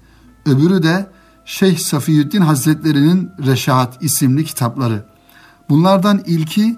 öbürü 0.46 0.82
de 0.82 1.06
Şeyh 1.44 1.78
Safiyüddin 1.78 2.40
Hazretlerinin 2.40 3.30
Reşahat 3.46 4.02
isimli 4.02 4.44
kitapları. 4.44 5.04
Bunlardan 5.68 6.22
ilki 6.26 6.76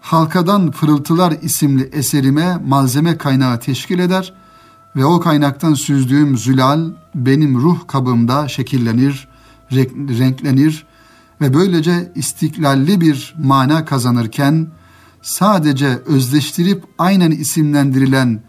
Halkadan 0.00 0.70
Pırıltılar 0.70 1.34
isimli 1.42 1.82
eserime 1.92 2.56
malzeme 2.56 3.18
kaynağı 3.18 3.60
teşkil 3.60 3.98
eder 3.98 4.32
ve 4.96 5.04
o 5.04 5.20
kaynaktan 5.20 5.74
süzdüğüm 5.74 6.36
zülal 6.36 6.90
benim 7.14 7.60
ruh 7.60 7.86
kabımda 7.86 8.48
şekillenir, 8.48 9.28
renklenir 10.18 10.86
ve 11.40 11.54
böylece 11.54 12.12
istiklalli 12.14 13.00
bir 13.00 13.34
mana 13.38 13.84
kazanırken 13.84 14.66
sadece 15.22 15.88
özleştirip 15.88 16.84
aynen 16.98 17.30
isimlendirilen 17.30 18.40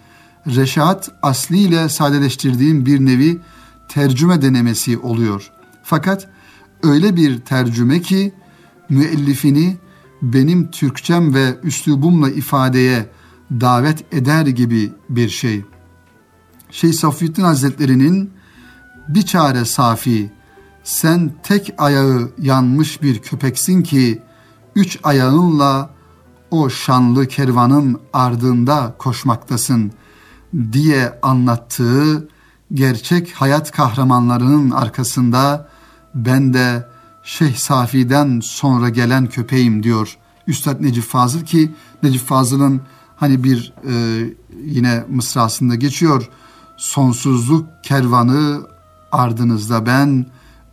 reşat 0.55 1.11
asliyle 1.21 1.89
sadeleştirdiğim 1.89 2.85
bir 2.85 3.05
nevi 3.05 3.39
tercüme 3.87 4.41
denemesi 4.41 4.97
oluyor. 4.97 5.51
Fakat 5.83 6.27
öyle 6.83 7.15
bir 7.15 7.39
tercüme 7.39 8.01
ki 8.01 8.33
müellifini 8.89 9.77
benim 10.21 10.71
Türkçem 10.71 11.33
ve 11.33 11.59
üslubumla 11.63 12.29
ifadeye 12.29 13.09
davet 13.51 14.13
eder 14.13 14.45
gibi 14.45 14.93
bir 15.09 15.29
şey. 15.29 15.65
Şeyh 16.71 16.93
Safiyettin 16.93 17.43
Hazretleri'nin 17.43 18.31
bir 19.07 19.21
çare 19.21 19.65
safi, 19.65 20.31
sen 20.83 21.31
tek 21.43 21.73
ayağı 21.77 22.31
yanmış 22.41 23.01
bir 23.01 23.19
köpeksin 23.19 23.83
ki 23.83 24.21
üç 24.75 24.99
ayağınla 25.03 25.89
o 26.51 26.69
şanlı 26.69 27.27
kervanın 27.27 27.99
ardında 28.13 28.95
koşmaktasın 28.97 29.91
diye 30.71 31.19
anlattığı 31.21 32.27
gerçek 32.73 33.33
hayat 33.33 33.71
kahramanlarının 33.71 34.71
arkasında 34.71 35.69
ben 36.15 36.53
de 36.53 36.87
Şeyh 37.23 37.55
Safi'den 37.55 38.39
sonra 38.39 38.89
gelen 38.89 39.27
köpeğim 39.27 39.83
diyor 39.83 40.17
Üstad 40.47 40.81
Necip 40.81 41.03
Fazıl 41.03 41.41
ki 41.41 41.71
Necip 42.03 42.21
Fazıl'ın 42.21 42.81
hani 43.15 43.43
bir 43.43 43.73
e, 43.89 44.25
yine 44.63 45.03
mısrasında 45.09 45.75
geçiyor. 45.75 46.29
Sonsuzluk 46.77 47.67
kervanı 47.83 48.61
ardınızda 49.11 49.85
ben 49.85 50.25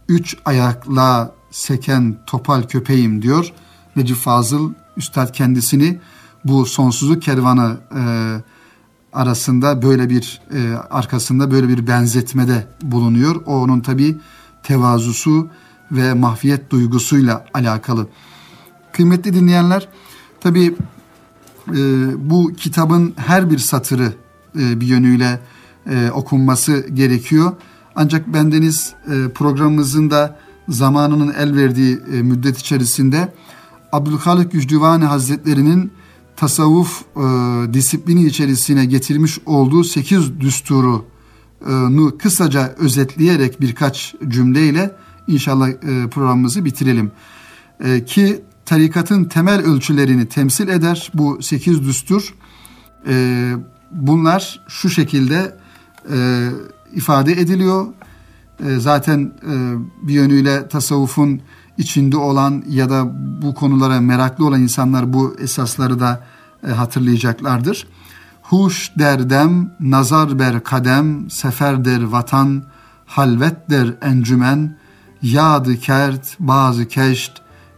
üç 0.09 0.37
ayakla 0.45 1.35
seken 1.51 2.17
topal 2.27 2.63
köpeğim 2.63 3.23
diyor. 3.23 3.53
Necip 3.97 4.17
Fazıl 4.17 4.73
Üstad 4.97 5.33
kendisini 5.33 6.01
bu 6.45 6.67
sonsuzluk 6.67 7.23
kervanı 7.23 7.77
e, 7.97 8.03
arasında 9.15 9.83
böyle 9.83 10.11
bir 10.11 10.41
e, 10.55 10.75
arkasında 10.91 11.51
böyle 11.51 11.69
bir 11.69 11.87
benzetmede 11.87 12.67
bulunuyor. 12.83 13.37
O 13.47 13.57
onun 13.57 13.81
tabi 13.81 14.17
tevazusu 14.63 15.49
ve 15.93 16.15
mahfiyet 16.15 16.71
duygusuyla 16.71 17.45
alakalı. 17.55 18.07
Kıymetli 18.93 19.35
dinleyenler, 19.35 19.89
tabi 20.41 20.77
e, 21.69 21.81
bu 22.31 22.53
kitabın 22.57 23.15
her 23.17 23.51
bir 23.51 23.59
satırı 23.59 24.13
e, 24.59 24.81
bir 24.81 24.87
yönüyle 24.87 25.41
e, 25.91 26.11
okunması 26.11 26.87
gerekiyor. 26.95 27.53
Ancak 27.97 28.33
bendeniz 28.33 28.95
e, 29.07 29.29
programımızın 29.29 30.11
da 30.11 30.39
zamanının 30.69 31.35
el 31.39 31.57
verdiği 31.57 32.01
e, 32.13 32.23
müddet 32.23 32.59
içerisinde 32.59 33.33
Abdülhalik 33.93 34.53
Gücdüvani 34.53 35.05
Hazretleri'nin 35.05 35.93
tasavvuf 36.37 37.03
e, 37.17 37.23
disiplini 37.73 38.27
içerisine 38.27 38.85
getirmiş 38.85 39.39
olduğu 39.47 39.85
sekiz 39.85 40.41
düsturunu 40.41 42.19
kısaca 42.19 42.75
özetleyerek 42.79 43.61
birkaç 43.61 44.15
cümleyle 44.29 44.97
inşallah 45.29 45.69
e, 45.69 46.09
programımızı 46.09 46.65
bitirelim. 46.65 47.13
E, 47.85 48.05
ki 48.05 48.43
tarikatın 48.65 49.25
temel 49.25 49.61
ölçülerini 49.61 50.27
temsil 50.27 50.69
eder 50.69 51.11
bu 51.15 51.43
sekiz 51.43 51.83
düstur. 51.83 52.35
E, 53.09 53.53
bunlar 53.91 54.61
şu 54.69 54.91
şekilde 54.91 55.57
e, 56.13 56.49
ifade 56.95 57.33
ediliyor. 57.33 57.87
E, 58.67 58.79
zaten 58.79 59.33
e, 59.43 59.53
bir 60.09 60.15
yönüyle 60.15 60.69
tasavvufun 60.69 61.41
içinde 61.79 62.17
olan 62.17 62.65
ya 62.69 62.91
da 62.91 63.05
bu 63.43 63.55
konulara 63.55 64.01
meraklı 64.01 64.47
olan 64.47 64.63
insanlar 64.63 65.13
bu 65.13 65.37
esasları 65.39 66.01
da 66.01 66.25
e, 66.67 66.71
hatırlayacaklardır. 66.71 67.87
Huş 68.43 68.93
derdem, 68.99 69.77
nazar 69.81 70.39
ber 70.39 70.65
kadem, 70.65 71.31
sefer 71.31 71.85
der 71.85 72.03
vatan, 72.03 72.65
halvet 73.07 73.71
der 73.71 73.95
encümen, 74.03 74.77
yadı 75.23 75.77
kert, 75.77 76.37
bazı 76.41 76.89
keşt, 76.89 77.33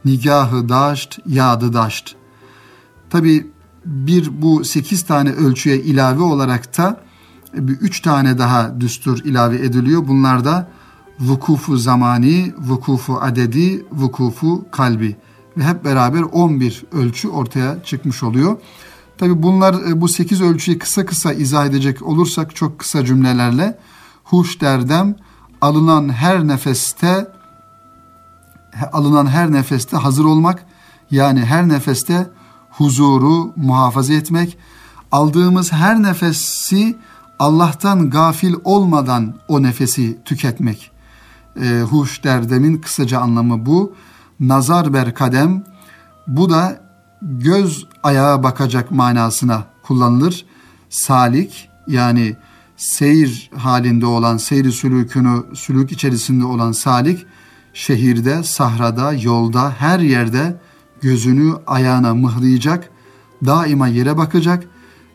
nigahı 0.04 0.68
daşt, 0.68 1.18
yadı 1.26 1.72
daşt. 1.72 2.14
Tabi 3.10 3.50
bir 3.84 4.42
bu 4.42 4.64
sekiz 4.64 5.02
tane 5.02 5.30
ölçüye 5.30 5.76
ilave 5.78 6.22
olarak 6.22 6.78
da 6.78 7.00
bir 7.54 7.72
üç 7.72 8.00
tane 8.00 8.38
daha 8.38 8.80
düstur 8.80 9.18
ilave 9.24 9.56
ediliyor. 9.56 10.08
Bunlar 10.08 10.44
da 10.44 10.68
vukufu 11.20 11.76
zamani, 11.76 12.54
vukufu 12.58 13.18
adedi, 13.20 13.86
vukufu 13.92 14.64
kalbi 14.70 15.16
ve 15.56 15.64
hep 15.64 15.84
beraber 15.84 16.22
11 16.22 16.84
ölçü 16.92 17.28
ortaya 17.28 17.82
çıkmış 17.82 18.22
oluyor. 18.22 18.56
Tabi 19.18 19.42
bunlar 19.42 19.74
e, 19.88 20.00
bu 20.00 20.08
8 20.08 20.40
ölçüyü 20.40 20.78
kısa 20.78 21.06
kısa 21.06 21.32
izah 21.32 21.66
edecek 21.66 22.02
olursak 22.02 22.56
çok 22.56 22.78
kısa 22.78 23.04
cümlelerle 23.04 23.78
huş 24.24 24.60
derdem 24.60 25.16
alınan 25.60 26.08
her 26.08 26.46
nefeste 26.48 27.28
alınan 28.92 29.26
her 29.26 29.52
nefeste 29.52 29.96
hazır 29.96 30.24
olmak 30.24 30.66
yani 31.10 31.44
her 31.44 31.68
nefeste 31.68 32.30
huzuru 32.70 33.52
muhafaza 33.56 34.14
etmek 34.14 34.58
aldığımız 35.12 35.72
her 35.72 36.02
nefesi 36.02 36.96
Allah'tan 37.38 38.10
gafil 38.10 38.54
olmadan 38.64 39.34
o 39.48 39.62
nefesi 39.62 40.18
tüketmek 40.24 40.90
e, 41.62 41.80
huş 41.80 42.24
derdemin 42.24 42.78
kısaca 42.78 43.20
anlamı 43.20 43.66
bu. 43.66 43.94
Nazar 44.40 44.92
ber 44.92 45.14
kadem 45.14 45.64
bu 46.26 46.50
da 46.50 46.80
göz 47.22 47.86
ayağa 48.02 48.42
bakacak 48.42 48.90
manasına 48.90 49.64
kullanılır. 49.82 50.46
Salik 50.90 51.68
yani 51.88 52.36
seyir 52.76 53.50
halinde 53.56 54.06
olan, 54.06 54.36
seyri 54.36 54.72
sülükünü, 54.72 55.44
sülük 55.54 55.92
içerisinde 55.92 56.44
olan 56.44 56.72
salik, 56.72 57.26
şehirde, 57.74 58.42
sahrada, 58.42 59.12
yolda, 59.12 59.70
her 59.70 60.00
yerde 60.00 60.60
gözünü 61.00 61.54
ayağına 61.66 62.14
mıhlayacak, 62.14 62.90
daima 63.46 63.88
yere 63.88 64.16
bakacak 64.16 64.64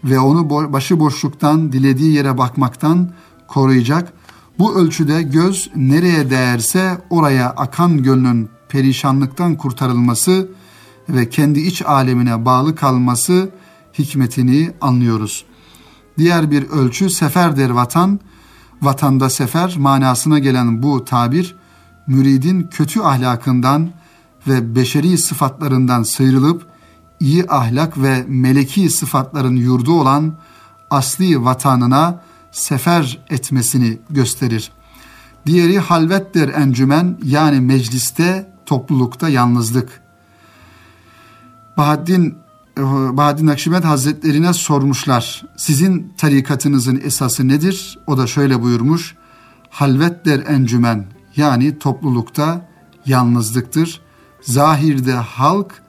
ve 0.04 0.20
onu 0.20 0.50
başı 0.74 1.00
boşluktan, 1.00 1.72
dilediği 1.72 2.14
yere 2.14 2.38
bakmaktan 2.38 3.14
koruyacak. 3.48 4.14
Bu 4.60 4.76
ölçüde 4.76 5.22
göz 5.22 5.70
nereye 5.76 6.30
değerse 6.30 6.98
oraya 7.10 7.50
akan 7.50 8.04
gönlün 8.04 8.50
perişanlıktan 8.70 9.56
kurtarılması 9.56 10.50
ve 11.10 11.30
kendi 11.30 11.60
iç 11.60 11.82
alemine 11.82 12.46
bağlı 12.46 12.76
kalması 12.76 13.50
hikmetini 14.00 14.72
anlıyoruz. 14.82 15.46
Diğer 16.18 16.52
bir 16.52 16.70
ölçü 16.70 17.10
seferdir 17.10 17.70
vatan. 17.70 18.20
Vatanda 18.82 19.30
sefer 19.30 19.76
manasına 19.78 20.40
gelen 20.40 20.84
bu 20.84 21.06
tabir 21.06 21.56
müridin 22.08 22.68
kötü 22.72 23.02
ahlakından 23.02 23.90
ve 24.48 24.76
beşeri 24.76 25.18
sıfatlarından 25.18 26.04
sıyrılıp 26.04 26.68
iyi 27.20 27.46
ahlak 27.50 27.98
ve 27.98 28.26
meleki 28.28 28.90
sıfatların 28.90 29.56
yurdu 29.56 30.02
olan 30.02 30.34
asli 30.90 31.46
vatanına 31.46 32.22
sefer 32.52 33.20
etmesini 33.30 34.00
gösterir. 34.10 34.72
Diğeri 35.46 35.80
halvettir 35.80 36.50
encümen 36.50 37.18
yani 37.24 37.62
mecliste, 37.62 38.54
toplulukta 38.66 39.30
yalnızlık. 39.30 40.02
Bahaddin 41.78 42.38
Bahaddin 43.18 43.48
Nakşibend 43.48 43.84
Hazretlerine 43.84 44.54
sormuşlar. 44.54 45.44
Sizin 45.58 46.14
tarikatınızın 46.18 47.02
esası 47.04 47.48
nedir? 47.48 48.00
O 48.08 48.18
da 48.18 48.28
şöyle 48.28 48.62
buyurmuş. 48.62 49.16
Halvet 49.70 50.26
der 50.26 50.40
encümen 50.48 51.06
yani 51.36 51.80
toplulukta 51.80 52.70
yalnızlıktır. 53.06 54.02
Zahirde 54.42 55.14
halk, 55.14 55.82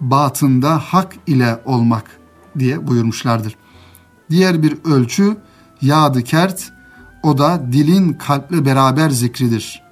batında 0.00 0.78
hak 0.78 1.14
ile 1.26 1.62
olmak 1.64 2.04
diye 2.58 2.86
buyurmuşlardır. 2.86 3.56
Diğer 4.30 4.62
bir 4.62 4.78
ölçü 4.84 5.36
yadı 5.82 6.22
kert 6.22 6.72
o 7.22 7.38
da 7.38 7.62
dilin 7.72 8.12
kalple 8.12 8.64
beraber 8.64 9.10
zikridir. 9.10 9.82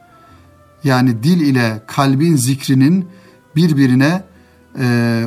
Yani 0.84 1.22
dil 1.22 1.40
ile 1.40 1.82
kalbin 1.86 2.36
zikrinin 2.36 3.08
birbirine 3.56 4.24
e, 4.78 5.24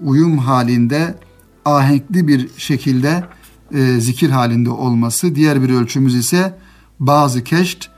uyum 0.00 0.38
halinde 0.38 1.18
ahenkli 1.64 2.28
bir 2.28 2.48
şekilde 2.56 3.24
e, 3.74 4.00
zikir 4.00 4.30
halinde 4.30 4.70
olması. 4.70 5.34
Diğer 5.34 5.62
bir 5.62 5.70
ölçümüz 5.70 6.14
ise 6.14 6.58
bazı 7.00 7.44
keşt 7.44 7.88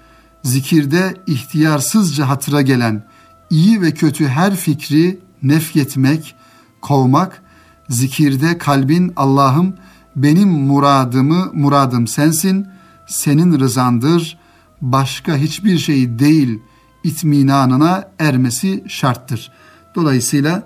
zikirde 0.42 1.14
ihtiyarsızca 1.26 2.28
hatıra 2.28 2.62
gelen 2.62 3.04
iyi 3.50 3.82
ve 3.82 3.94
kötü 3.94 4.28
her 4.28 4.56
fikri 4.56 5.18
nefyetmek, 5.42 6.34
kovmak, 6.80 7.42
zikirde 7.88 8.58
kalbin 8.58 9.12
Allah'ım 9.16 9.74
benim 10.16 10.48
muradımı 10.48 11.50
muradım 11.52 12.06
sensin, 12.06 12.66
senin 13.06 13.60
rızandır, 13.60 14.38
başka 14.80 15.36
hiçbir 15.36 15.78
şey 15.78 16.18
değil 16.18 16.58
itminanına 17.04 18.08
ermesi 18.18 18.84
şarttır. 18.88 19.52
Dolayısıyla 19.94 20.62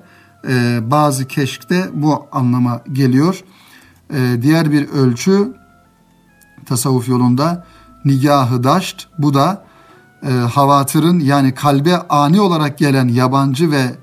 e, 0.49 0.79
bazı 0.91 1.27
keşkte 1.27 1.91
bu 1.95 2.27
anlama 2.33 2.81
geliyor. 2.93 3.45
E, 4.15 4.43
diğer 4.43 4.73
bir 4.73 4.89
ölçü 4.89 5.55
tasavvuf 6.67 7.09
yolunda 7.09 7.67
nigahı 8.05 8.65
daşt 8.65 9.07
bu 9.19 9.35
da 9.35 9.65
e, 10.23 10.31
havatırın 10.31 11.21
yani 11.21 11.55
kalbe 11.55 11.97
ani 11.99 12.41
olarak 12.41 12.79
gelen 12.79 13.09
yabancı 13.09 13.71
ve 13.71 13.95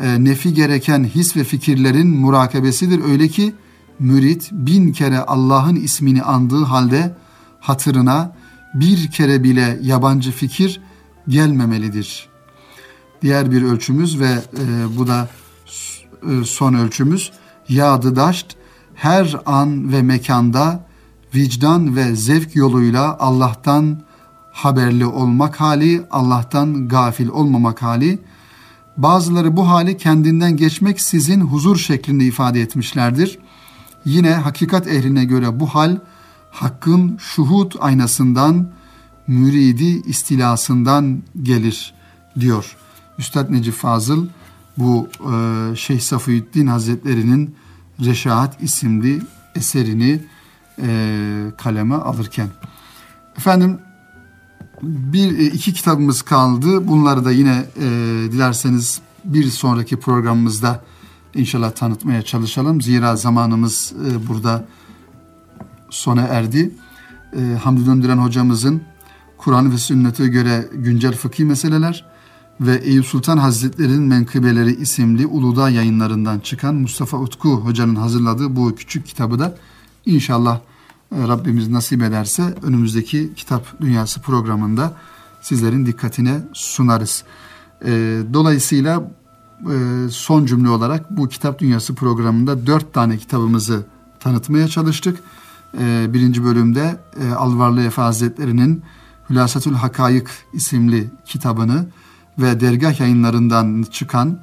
e, 0.00 0.24
nefi 0.24 0.54
gereken 0.54 1.04
his 1.04 1.36
ve 1.36 1.44
fikirlerin 1.44 2.08
murakebesidir. 2.08 3.04
Öyle 3.04 3.28
ki 3.28 3.54
mürit 4.00 4.48
bin 4.52 4.92
kere 4.92 5.18
Allah'ın 5.18 5.76
ismini 5.76 6.22
andığı 6.22 6.64
halde 6.64 7.14
hatırına 7.60 8.32
bir 8.74 9.10
kere 9.10 9.44
bile 9.44 9.78
yabancı 9.82 10.32
fikir 10.32 10.80
gelmemelidir. 11.28 12.28
Diğer 13.22 13.50
bir 13.50 13.62
ölçümüz 13.62 14.20
ve 14.20 14.30
e, 14.30 14.98
bu 14.98 15.06
da 15.06 15.28
e, 16.22 16.44
son 16.44 16.74
ölçümüz 16.74 17.32
yadı 17.68 18.16
daşt 18.16 18.56
her 18.94 19.36
an 19.46 19.92
ve 19.92 20.02
mekanda 20.02 20.86
vicdan 21.34 21.96
ve 21.96 22.16
zevk 22.16 22.56
yoluyla 22.56 23.16
Allah'tan 23.18 24.02
haberli 24.52 25.06
olmak 25.06 25.60
hali, 25.60 26.02
Allah'tan 26.10 26.88
gafil 26.88 27.28
olmamak 27.28 27.82
hali. 27.82 28.18
Bazıları 28.96 29.56
bu 29.56 29.68
hali 29.68 29.96
kendinden 29.96 30.56
geçmek 30.56 31.00
sizin 31.00 31.40
huzur 31.40 31.76
şeklinde 31.76 32.24
ifade 32.24 32.60
etmişlerdir. 32.60 33.38
Yine 34.04 34.34
hakikat 34.34 34.86
ehline 34.86 35.24
göre 35.24 35.60
bu 35.60 35.66
hal 35.66 35.96
hakkın 36.50 37.16
şuhut 37.18 37.76
aynasından, 37.80 38.68
müridi 39.26 40.08
istilasından 40.08 41.22
gelir 41.42 41.94
diyor. 42.40 42.76
Üstad 43.18 43.52
Necip 43.52 43.74
Fazıl 43.74 44.26
bu 44.78 45.08
e, 45.32 45.76
Şeyh 45.76 46.00
Safiyüddin 46.00 46.66
Hazretleri'nin 46.66 47.54
Reşahat 48.04 48.62
isimli 48.62 49.22
eserini 49.54 50.22
e, 50.82 51.52
kaleme 51.58 51.94
alırken. 51.94 52.48
Efendim 53.36 53.78
bir 54.82 55.38
e, 55.38 55.44
iki 55.44 55.72
kitabımız 55.72 56.22
kaldı. 56.22 56.88
Bunları 56.88 57.24
da 57.24 57.30
yine 57.30 57.64
dilerseniz 58.32 59.00
bir 59.24 59.44
sonraki 59.44 60.00
programımızda 60.00 60.84
inşallah 61.34 61.70
tanıtmaya 61.70 62.22
çalışalım. 62.22 62.80
Zira 62.80 63.16
zamanımız 63.16 63.92
e, 64.06 64.28
burada 64.28 64.64
sona 65.90 66.20
erdi. 66.20 66.74
E, 67.36 67.56
Hamdi 67.62 67.86
Döndüren 67.86 68.18
hocamızın 68.18 68.82
Kur'an 69.38 69.72
ve 69.72 69.78
sünnete 69.78 70.28
göre 70.28 70.68
güncel 70.72 71.12
fıkhi 71.12 71.44
meseleler 71.44 72.04
ve 72.60 72.76
Eyüp 72.76 73.06
Sultan 73.06 73.38
Hazretleri'nin 73.38 74.02
Menkıbeleri 74.02 74.74
isimli 74.74 75.26
Uludağ 75.26 75.70
yayınlarından 75.70 76.38
çıkan 76.38 76.74
Mustafa 76.74 77.16
Utku 77.16 77.48
hocanın 77.48 77.96
hazırladığı 77.96 78.56
bu 78.56 78.74
küçük 78.74 79.06
kitabı 79.06 79.38
da 79.38 79.56
inşallah 80.06 80.60
e, 81.16 81.28
Rabbimiz 81.28 81.68
nasip 81.68 82.02
ederse 82.02 82.54
önümüzdeki 82.62 83.34
Kitap 83.36 83.80
Dünyası 83.80 84.20
programında 84.20 84.96
sizlerin 85.42 85.86
dikkatine 85.86 86.40
sunarız. 86.52 87.24
E, 87.84 88.20
dolayısıyla 88.32 89.10
son 90.10 90.46
cümle 90.46 90.68
olarak 90.68 91.10
bu 91.10 91.28
Kitap 91.28 91.58
Dünyası 91.58 91.94
programında 91.94 92.66
dört 92.66 92.94
tane 92.94 93.16
kitabımızı 93.16 93.84
tanıtmaya 94.20 94.68
çalıştık. 94.68 95.18
e, 95.78 96.14
birinci 96.14 96.44
bölümde 96.44 97.00
e, 97.22 97.34
Alvarlı 97.34 97.82
Efe 97.82 98.02
Hazretleri'nin 98.02 98.82
Hülasatül 99.30 99.74
Hakayık 99.74 100.30
isimli 100.52 101.10
kitabını 101.24 101.86
ve 102.38 102.60
dergah 102.60 103.00
yayınlarından 103.00 103.84
çıkan 103.90 104.38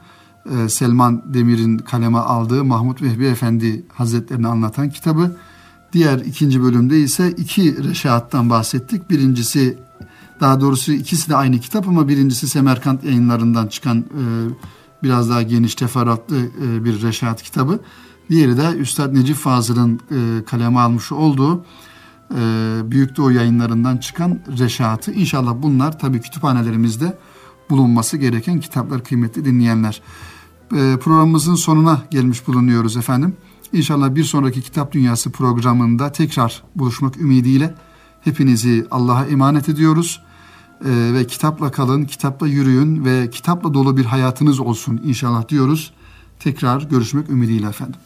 e, 0.55 0.69
Selman 0.69 1.23
Demir'in 1.33 1.77
kaleme 1.77 2.17
aldığı 2.17 2.63
Mahmut 2.63 3.01
Vehbi 3.01 3.25
Efendi 3.25 3.85
Hazretlerini 3.93 4.47
anlatan 4.47 4.89
kitabı. 4.89 5.37
Diğer 5.93 6.19
ikinci 6.19 6.63
bölümde 6.63 6.99
ise 6.99 7.31
iki 7.31 7.83
reşaattan 7.89 8.49
bahsettik. 8.49 9.09
Birincisi 9.09 9.77
daha 10.41 10.61
doğrusu 10.61 10.91
ikisi 10.91 11.29
de 11.29 11.35
aynı 11.35 11.59
kitap 11.59 11.87
ama 11.87 12.07
birincisi 12.07 12.47
Semerkant 12.47 13.03
yayınlarından 13.03 13.67
çıkan 13.67 13.97
e, 13.97 14.23
biraz 15.03 15.29
daha 15.29 15.41
geniş 15.41 15.75
teferruatlı 15.75 16.37
e, 16.37 16.85
bir 16.85 17.01
reşaat 17.01 17.43
kitabı. 17.43 17.79
Diğeri 18.29 18.57
de 18.57 18.75
Üstad 18.77 19.13
Necip 19.13 19.35
Fazıl'ın 19.35 19.99
e, 20.11 20.45
kaleme 20.45 20.79
almış 20.79 21.11
olduğu 21.11 21.65
e, 22.35 22.41
Büyük 22.83 23.17
Doğu 23.17 23.31
yayınlarından 23.31 23.97
çıkan 23.97 24.39
reşaatı. 24.59 25.11
İnşallah 25.11 25.55
bunlar 25.61 25.99
tabii 25.99 26.21
kütüphanelerimizde 26.21 27.17
bulunması 27.69 28.17
gereken 28.17 28.59
kitaplar 28.59 29.03
kıymetli 29.03 29.45
dinleyenler. 29.45 30.01
E, 30.71 30.97
programımızın 30.99 31.55
sonuna 31.55 32.01
gelmiş 32.11 32.47
bulunuyoruz 32.47 32.97
efendim. 32.97 33.35
İnşallah 33.73 34.15
bir 34.15 34.23
sonraki 34.23 34.61
Kitap 34.61 34.91
Dünyası 34.91 35.31
programında 35.31 36.11
tekrar 36.11 36.63
buluşmak 36.75 37.17
ümidiyle 37.17 37.75
hepinizi 38.21 38.87
Allah'a 38.91 39.25
emanet 39.25 39.69
ediyoruz. 39.69 40.21
Ee, 40.85 41.13
ve 41.13 41.27
kitapla 41.27 41.71
kalın, 41.71 42.05
kitapla 42.05 42.47
yürüyün 42.47 43.05
ve 43.05 43.29
kitapla 43.29 43.73
dolu 43.73 43.97
bir 43.97 44.05
hayatınız 44.05 44.59
olsun 44.59 45.01
inşallah 45.03 45.47
diyoruz. 45.49 45.93
Tekrar 46.39 46.81
görüşmek 46.81 47.29
ümidiyle 47.29 47.67
efendim. 47.67 47.99